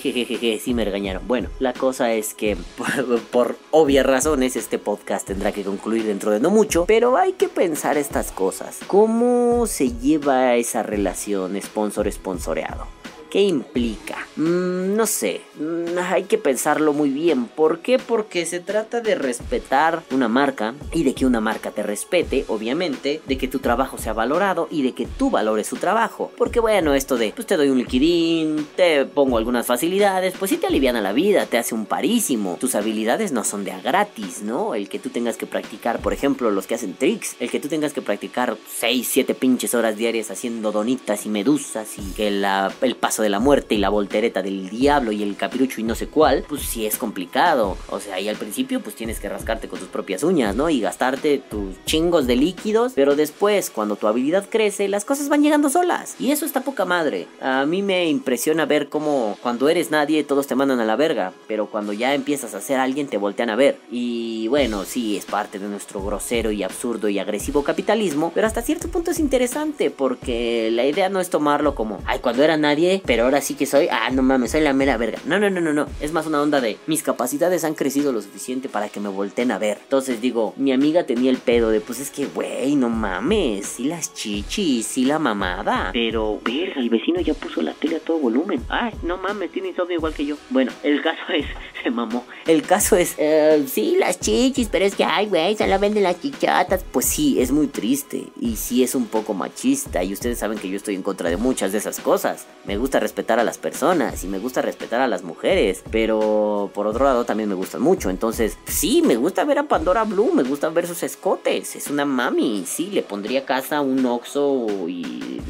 Jejejeje, 0.00 0.58
sí 0.58 0.74
me 0.74 0.84
regañaron. 0.84 1.26
Bueno, 1.26 1.48
la 1.58 1.72
cosa 1.72 2.12
es 2.12 2.34
que 2.34 2.56
por, 3.30 3.56
obvias 3.70 4.06
razones 4.06 4.56
este 4.56 4.78
podcast 4.78 5.26
tendrá 5.26 5.52
que 5.52 5.62
concluir 5.62 6.04
dentro 6.04 6.30
de 6.30 6.40
no 6.40 6.50
mucho, 6.50 6.84
pero 6.86 7.16
hay 7.16 7.32
que 7.32 7.48
pensar 7.48 7.96
estas 7.96 8.32
cosas. 8.32 8.80
¿Cómo 8.86 9.66
se 9.66 9.92
lleva 9.92 10.56
esa 10.56 10.82
relación 10.82 11.56
sponsor-sponsoreado? 11.56 12.99
¿Qué 13.30 13.42
implica? 13.42 14.26
Mm, 14.34 14.96
no 14.96 15.06
sé, 15.06 15.42
mm, 15.54 15.96
hay 15.98 16.24
que 16.24 16.36
pensarlo 16.36 16.92
muy 16.92 17.10
bien. 17.10 17.46
¿Por 17.46 17.78
qué? 17.78 18.00
Porque 18.00 18.44
se 18.44 18.58
trata 18.58 19.00
de 19.00 19.14
respetar 19.14 20.02
una 20.10 20.26
marca 20.26 20.74
y 20.92 21.04
de 21.04 21.14
que 21.14 21.26
una 21.26 21.40
marca 21.40 21.70
te 21.70 21.84
respete, 21.84 22.44
obviamente, 22.48 23.22
de 23.28 23.38
que 23.38 23.46
tu 23.46 23.60
trabajo 23.60 23.98
sea 23.98 24.14
valorado 24.14 24.66
y 24.68 24.82
de 24.82 24.94
que 24.94 25.06
tú 25.06 25.30
valores 25.30 25.68
su 25.68 25.76
trabajo. 25.76 26.32
Porque 26.36 26.58
bueno, 26.58 26.92
esto 26.94 27.16
de, 27.16 27.32
pues 27.32 27.46
te 27.46 27.56
doy 27.56 27.68
un 27.68 27.78
liquidín, 27.78 28.66
te 28.74 29.04
pongo 29.04 29.38
algunas 29.38 29.64
facilidades, 29.64 30.34
pues 30.36 30.50
sí 30.50 30.56
te 30.56 30.66
aliviana 30.66 31.00
la 31.00 31.12
vida, 31.12 31.46
te 31.46 31.56
hace 31.56 31.76
un 31.76 31.86
parísimo. 31.86 32.56
Tus 32.58 32.74
habilidades 32.74 33.30
no 33.30 33.44
son 33.44 33.64
de 33.64 33.70
a 33.70 33.80
gratis, 33.80 34.42
¿no? 34.42 34.74
El 34.74 34.88
que 34.88 34.98
tú 34.98 35.10
tengas 35.10 35.36
que 35.36 35.46
practicar, 35.46 36.00
por 36.00 36.12
ejemplo, 36.12 36.50
los 36.50 36.66
que 36.66 36.74
hacen 36.74 36.94
tricks, 36.94 37.36
el 37.38 37.48
que 37.48 37.60
tú 37.60 37.68
tengas 37.68 37.92
que 37.92 38.02
practicar 38.02 38.56
6, 38.66 39.08
7 39.08 39.34
pinches 39.34 39.74
horas 39.74 39.96
diarias 39.96 40.32
haciendo 40.32 40.72
donitas 40.72 41.26
y 41.26 41.28
medusas 41.28 41.96
y 41.96 42.10
que 42.12 42.32
la, 42.32 42.72
el 42.80 42.96
paso 42.96 43.19
de 43.20 43.28
la 43.28 43.40
muerte 43.40 43.74
y 43.74 43.78
la 43.78 43.88
voltereta 43.88 44.42
del 44.42 44.68
diablo 44.68 45.12
y 45.12 45.22
el 45.22 45.36
capirucho 45.36 45.80
y 45.80 45.84
no 45.84 45.94
sé 45.94 46.06
cuál, 46.06 46.44
pues 46.48 46.62
sí 46.62 46.86
es 46.86 46.96
complicado. 46.96 47.76
O 47.88 48.00
sea, 48.00 48.16
ahí 48.16 48.28
al 48.28 48.36
principio 48.36 48.80
pues 48.80 48.96
tienes 48.96 49.20
que 49.20 49.28
rascarte 49.28 49.68
con 49.68 49.78
tus 49.78 49.88
propias 49.88 50.22
uñas, 50.22 50.54
¿no? 50.56 50.70
Y 50.70 50.80
gastarte 50.80 51.38
tus 51.38 51.82
chingos 51.84 52.26
de 52.26 52.36
líquidos, 52.36 52.92
pero 52.94 53.16
después 53.16 53.70
cuando 53.70 53.96
tu 53.96 54.06
habilidad 54.06 54.46
crece, 54.48 54.88
las 54.88 55.04
cosas 55.04 55.28
van 55.28 55.42
llegando 55.42 55.70
solas. 55.70 56.16
Y 56.18 56.30
eso 56.30 56.44
está 56.44 56.62
poca 56.62 56.84
madre. 56.84 57.26
A 57.40 57.66
mí 57.66 57.82
me 57.82 58.08
impresiona 58.08 58.66
ver 58.66 58.88
cómo 58.88 59.38
cuando 59.42 59.68
eres 59.68 59.90
nadie 59.90 60.24
todos 60.24 60.46
te 60.46 60.54
mandan 60.54 60.80
a 60.80 60.84
la 60.84 60.96
verga, 60.96 61.32
pero 61.46 61.66
cuando 61.66 61.92
ya 61.92 62.14
empiezas 62.14 62.54
a 62.54 62.60
ser 62.60 62.78
alguien 62.78 63.08
te 63.08 63.16
voltean 63.16 63.50
a 63.50 63.56
ver. 63.56 63.78
Y 63.90 64.48
bueno, 64.48 64.84
sí, 64.84 65.16
es 65.16 65.24
parte 65.24 65.58
de 65.58 65.68
nuestro 65.68 66.02
grosero 66.02 66.50
y 66.50 66.62
absurdo 66.62 67.08
y 67.08 67.18
agresivo 67.18 67.62
capitalismo, 67.62 68.32
pero 68.34 68.46
hasta 68.46 68.62
cierto 68.62 68.88
punto 68.88 69.10
es 69.10 69.18
interesante 69.18 69.90
porque 69.90 70.70
la 70.72 70.84
idea 70.84 71.08
no 71.08 71.20
es 71.20 71.30
tomarlo 71.30 71.74
como, 71.74 71.98
ay, 72.06 72.20
cuando 72.20 72.42
era 72.42 72.56
nadie, 72.56 73.02
pero 73.10 73.24
ahora 73.24 73.40
sí 73.40 73.54
que 73.54 73.66
soy, 73.66 73.88
ah, 73.90 74.08
no 74.12 74.22
mames, 74.22 74.52
soy 74.52 74.60
la 74.60 74.72
mera 74.72 74.96
verga. 74.96 75.18
No, 75.24 75.40
no, 75.40 75.50
no, 75.50 75.60
no, 75.60 75.72
no. 75.72 75.88
Es 76.00 76.12
más 76.12 76.28
una 76.28 76.40
onda 76.40 76.60
de 76.60 76.76
mis 76.86 77.02
capacidades 77.02 77.64
han 77.64 77.74
crecido 77.74 78.12
lo 78.12 78.22
suficiente 78.22 78.68
para 78.68 78.88
que 78.88 79.00
me 79.00 79.08
volteen 79.08 79.50
a 79.50 79.58
ver. 79.58 79.78
Entonces 79.82 80.20
digo, 80.20 80.54
mi 80.56 80.70
amiga 80.70 81.02
tenía 81.02 81.32
el 81.32 81.38
pedo 81.38 81.70
de, 81.70 81.80
pues 81.80 81.98
es 81.98 82.10
que, 82.10 82.26
güey, 82.26 82.76
no 82.76 82.88
mames, 82.88 83.66
sí 83.66 83.86
las 83.86 84.14
chichis, 84.14 84.86
sí 84.86 85.06
la 85.06 85.18
mamada. 85.18 85.90
Pero, 85.92 86.38
verga, 86.44 86.80
el 86.80 86.88
vecino 86.88 87.20
ya 87.20 87.34
puso 87.34 87.62
la 87.62 87.72
tele 87.72 87.96
a 87.96 87.98
todo 87.98 88.18
volumen. 88.18 88.64
Ay, 88.68 88.92
no 89.02 89.16
mames, 89.16 89.50
tiene 89.50 89.70
insomnio 89.70 89.96
igual 89.96 90.14
que 90.14 90.26
yo. 90.26 90.36
Bueno, 90.48 90.70
el 90.84 91.02
caso 91.02 91.20
es, 91.34 91.46
se 91.82 91.90
mamó. 91.90 92.24
El 92.46 92.62
caso 92.62 92.94
es, 92.94 93.16
eh, 93.18 93.64
sí, 93.66 93.96
las 93.98 94.20
chichis, 94.20 94.68
pero 94.68 94.84
es 94.84 94.94
que, 94.94 95.02
ay, 95.02 95.26
güey, 95.26 95.56
se 95.56 95.66
la 95.66 95.78
venden 95.78 96.04
las 96.04 96.20
chichatas. 96.20 96.84
Pues 96.84 97.06
sí, 97.06 97.40
es 97.40 97.50
muy 97.50 97.66
triste 97.66 98.28
y 98.40 98.54
sí 98.54 98.84
es 98.84 98.94
un 98.94 99.06
poco 99.06 99.34
machista 99.34 100.04
y 100.04 100.12
ustedes 100.12 100.38
saben 100.38 100.58
que 100.58 100.68
yo 100.68 100.76
estoy 100.76 100.94
en 100.94 101.02
contra 101.02 101.28
de 101.28 101.36
muchas 101.36 101.72
de 101.72 101.78
esas 101.78 101.98
cosas. 101.98 102.46
Me 102.66 102.76
gusta 102.76 102.99
respetar 103.00 103.38
a 103.38 103.44
las 103.44 103.58
personas 103.58 104.22
y 104.24 104.28
me 104.28 104.38
gusta 104.38 104.62
respetar 104.62 105.00
a 105.00 105.08
las 105.08 105.22
mujeres, 105.22 105.82
pero 105.90 106.70
por 106.74 106.86
otro 106.86 107.04
lado 107.04 107.24
también 107.24 107.48
me 107.48 107.54
gustan 107.54 107.82
mucho. 107.82 108.10
Entonces, 108.10 108.56
sí, 108.66 109.02
me 109.02 109.16
gusta 109.16 109.44
ver 109.44 109.58
a 109.58 109.64
Pandora 109.64 110.04
Blue, 110.04 110.32
me 110.32 110.42
gusta 110.42 110.68
ver 110.68 110.86
sus 110.86 111.02
escotes, 111.02 111.76
es 111.76 111.88
una 111.88 112.04
mami, 112.04 112.64
sí, 112.66 112.90
le 112.90 113.02
pondría 113.02 113.44
casa 113.44 113.80
un 113.80 114.04
Oxxo 114.06 114.66
y, 114.88 115.40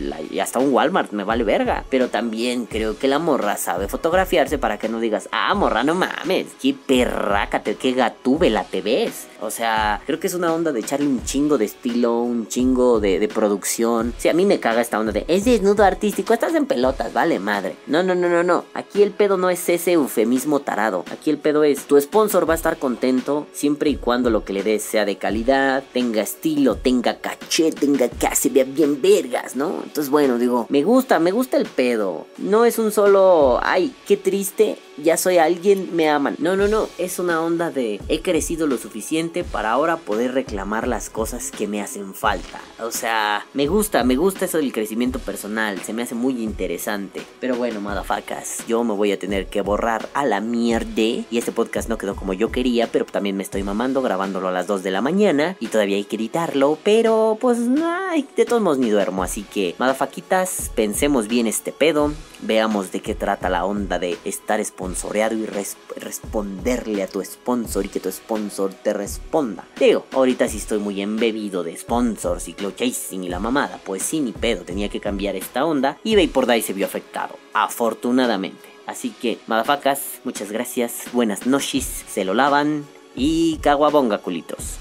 hasta 0.41 0.59
un 0.59 0.73
Walmart, 0.73 1.13
me 1.13 1.25
vale 1.25 1.45
verga. 1.45 1.85
Pero 1.91 2.09
también 2.09 2.67
creo 2.67 2.99
que 2.99 3.09
la 3.09 3.19
morra 3.19 3.57
sabe 3.57 3.89
fotografiarse 3.89 4.59
para 4.59 4.79
que 4.79 4.89
no 4.89 5.01
digas, 5.01 5.29
ah, 5.33 5.55
morra, 5.55 5.85
no 5.85 5.95
mames, 5.95 6.47
qué 6.61 6.75
perrácate, 6.75 7.77
qué 7.77 7.93
gatúbela 7.93 8.65
te 8.65 8.83
ves. 8.83 9.27
O 9.41 9.51
sea, 9.51 10.03
creo 10.07 10.21
que 10.21 10.27
es 10.27 10.35
una 10.35 10.53
onda 10.53 10.73
de 10.73 10.81
echarle 10.81 11.07
un 11.07 11.25
chingo 11.25 11.59
de 11.59 11.65
estilo, 11.65 12.21
un 12.21 12.49
chingo 12.49 13.01
de, 13.01 13.19
de 13.19 13.29
producción. 13.29 14.13
Sí, 14.19 14.29
a 14.29 14.35
mí 14.35 14.45
me 14.45 14.61
caga 14.61 14.81
esta 14.81 14.99
onda 14.99 15.13
de, 15.13 15.25
es 15.29 15.45
desnudo 15.45 15.85
artístico, 15.85 16.35
estás 16.35 16.55
en 16.55 16.67
pelotas, 16.67 17.13
vale 17.13 17.39
madre. 17.39 17.77
No, 17.87 18.03
no, 18.03 18.15
no, 18.15 18.29
no, 18.29 18.43
no. 18.43 18.65
Aquí 18.75 19.03
el 19.03 19.11
pedo 19.13 19.37
no 19.37 19.51
es 19.51 19.69
ese 19.69 19.93
eufemismo 19.93 20.61
tarado. 20.61 21.05
Aquí 21.13 21.31
el 21.31 21.39
pedo 21.39 21.65
es 21.65 21.85
tu 21.85 22.01
sponsor 22.01 22.49
va 22.49 22.55
a 22.55 22.57
estar 22.57 22.79
contento 22.79 23.47
siempre 23.53 23.91
y 23.91 23.97
cuando 23.97 24.31
lo 24.31 24.45
que 24.45 24.53
le 24.53 24.63
des 24.63 24.83
sea 24.83 25.05
de 25.05 25.17
calidad, 25.17 25.83
tenga 25.93 26.23
estilo, 26.23 26.77
tenga 26.77 27.19
caché, 27.19 27.73
tenga 27.73 28.09
que 28.09 28.31
se 28.35 28.49
vea 28.49 28.65
bien 28.65 29.01
vergas, 29.03 29.57
¿no? 29.57 29.81
Entonces, 29.83 30.11
bueno, 30.11 30.39
digo, 30.39 30.67
me 30.69 30.83
gusta, 30.83 31.19
me 31.19 31.33
gusta 31.33 31.57
el 31.57 31.67
pedo. 31.67 32.27
No 32.39 32.65
es 32.65 32.79
un 32.79 32.93
solo, 32.93 33.61
ay, 33.63 33.95
qué 34.07 34.17
triste 34.17 34.79
ya 35.03 35.17
soy 35.17 35.39
alguien, 35.39 35.95
me 35.95 36.09
aman. 36.09 36.37
No, 36.39 36.57
no, 36.57 36.69
no, 36.69 36.89
es 36.99 37.19
una 37.19 37.41
onda 37.41 37.71
de 37.71 38.01
he 38.09 38.21
crecido 38.21 38.67
lo 38.67 38.79
suficiente 38.79 39.45
para 39.45 39.71
ahora 39.71 39.97
poder 39.97 40.35
reclamar 40.35 40.89
las 40.89 41.11
cosas 41.11 41.51
que 41.51 41.67
me 41.67 41.81
hacen 41.81 42.15
falta. 42.15 42.61
O 42.83 42.91
sea, 42.91 43.47
me 43.55 43.67
gusta, 43.67 44.05
me 44.05 44.17
gusta 44.17 44.45
eso 44.45 44.59
del 44.59 44.73
crecimiento 44.73 45.19
personal, 45.19 45.81
se 45.81 45.93
me 45.93 46.03
hace 46.03 46.15
muy 46.15 46.43
interesante. 46.43 47.23
Pero 47.41 47.57
bueno, 47.57 47.81
madafacas, 47.81 48.65
yo 48.67 48.83
me 48.85 48.95
voy 48.95 49.13
a 49.13 49.19
tener 49.19 49.47
que 49.47 49.61
borrar 49.61 50.09
a 50.15 50.25
la 50.25 50.41
mierda. 50.41 50.81
Y 50.97 51.27
este 51.39 51.53
podcast 51.53 51.89
no 51.89 51.99
quedó 51.99 52.17
como 52.17 52.33
yo 52.33 52.51
quería, 52.51 52.91
pero 52.91 53.05
también 53.05 53.37
me 53.37 53.43
estoy 53.43 53.63
mamando 53.63 54.03
grabándolo 54.03 54.49
a 54.49 54.53
las 54.53 54.67
2 54.67 54.83
de 54.83 54.91
la 54.91 55.01
mañana. 55.01 55.57
Y 55.61 55.69
todavía 55.69 55.97
hay 55.97 56.05
que 56.05 56.17
editarlo, 56.17 56.79
pero 56.83 57.39
pues 57.41 57.59
no, 57.59 58.11
de 58.37 58.45
todos 58.45 58.63
modos 58.63 58.79
ni 58.79 58.91
duermo. 58.91 59.23
Así 59.23 59.43
que, 59.43 59.75
madafaquitas, 59.79 60.71
pensemos 60.75 61.29
bien 61.29 61.47
este 61.47 61.73
pedo. 61.73 62.13
Veamos 62.43 62.91
de 62.91 63.01
qué 63.01 63.15
trata 63.15 63.51
la 63.51 63.65
onda 63.67 63.99
de 63.99 64.17
estar 64.25 64.65
sponsoreado 64.65 65.37
y 65.37 65.47
responderle 65.47 67.03
a 67.03 67.07
tu 67.07 67.23
sponsor 67.23 67.85
y 67.85 67.89
que 67.89 68.01
tu 68.01 68.11
sponsor 68.11 68.73
te 68.73 68.93
responda. 68.95 69.67
Digo, 69.79 70.07
ahorita 70.13 70.49
sí 70.49 70.57
estoy 70.57 70.79
muy 70.79 71.03
embebido 71.03 71.63
de 71.63 71.77
sponsors 71.77 72.49
y 72.49 72.55
cloud 72.55 72.75
chasing 72.75 73.25
y 73.25 73.29
la 73.29 73.41
mamada. 73.41 73.79
Pues 73.85 74.03
sí, 74.03 74.21
ni 74.21 74.33
pedo, 74.33 74.63
tenía 74.65 74.89
que 74.89 75.01
cambiar 75.01 75.37
esta 75.37 75.67
onda. 75.67 75.99
Y 76.03 76.15
eBay 76.15 76.29
por 76.29 76.47
Dai 76.47 76.63
se 76.63 76.73
vio 76.73 76.87
afectado, 76.87 77.37
afortunadamente. 77.53 78.71
Así 78.87 79.11
que, 79.11 79.39
madafacas, 79.47 80.21
muchas 80.25 80.51
gracias, 80.51 81.05
buenas 81.13 81.47
noches, 81.47 82.05
se 82.09 82.25
lo 82.25 82.35
lavan 82.35 82.87
y 83.15 83.59
caguabonga 83.59 84.19
culitos. 84.19 84.79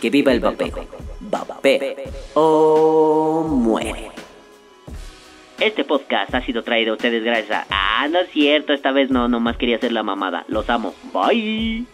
Que 0.00 0.10
viva 0.10 0.32
el 0.32 0.40
vapeo. 0.40 0.86
Vapeo. 1.20 1.94
O 2.34 3.46
muere. 3.48 4.13
Este 5.60 5.84
podcast 5.84 6.34
ha 6.34 6.40
sido 6.40 6.62
traído 6.62 6.92
a 6.92 6.96
ustedes 6.96 7.22
gracias 7.22 7.50
a... 7.50 7.66
Ah, 7.70 8.08
no 8.08 8.18
es 8.20 8.30
cierto, 8.30 8.72
esta 8.72 8.90
vez 8.92 9.10
no, 9.10 9.28
nomás 9.28 9.56
quería 9.56 9.76
hacer 9.76 9.92
la 9.92 10.02
mamada. 10.02 10.44
Los 10.48 10.68
amo. 10.68 10.94
Bye. 11.12 11.86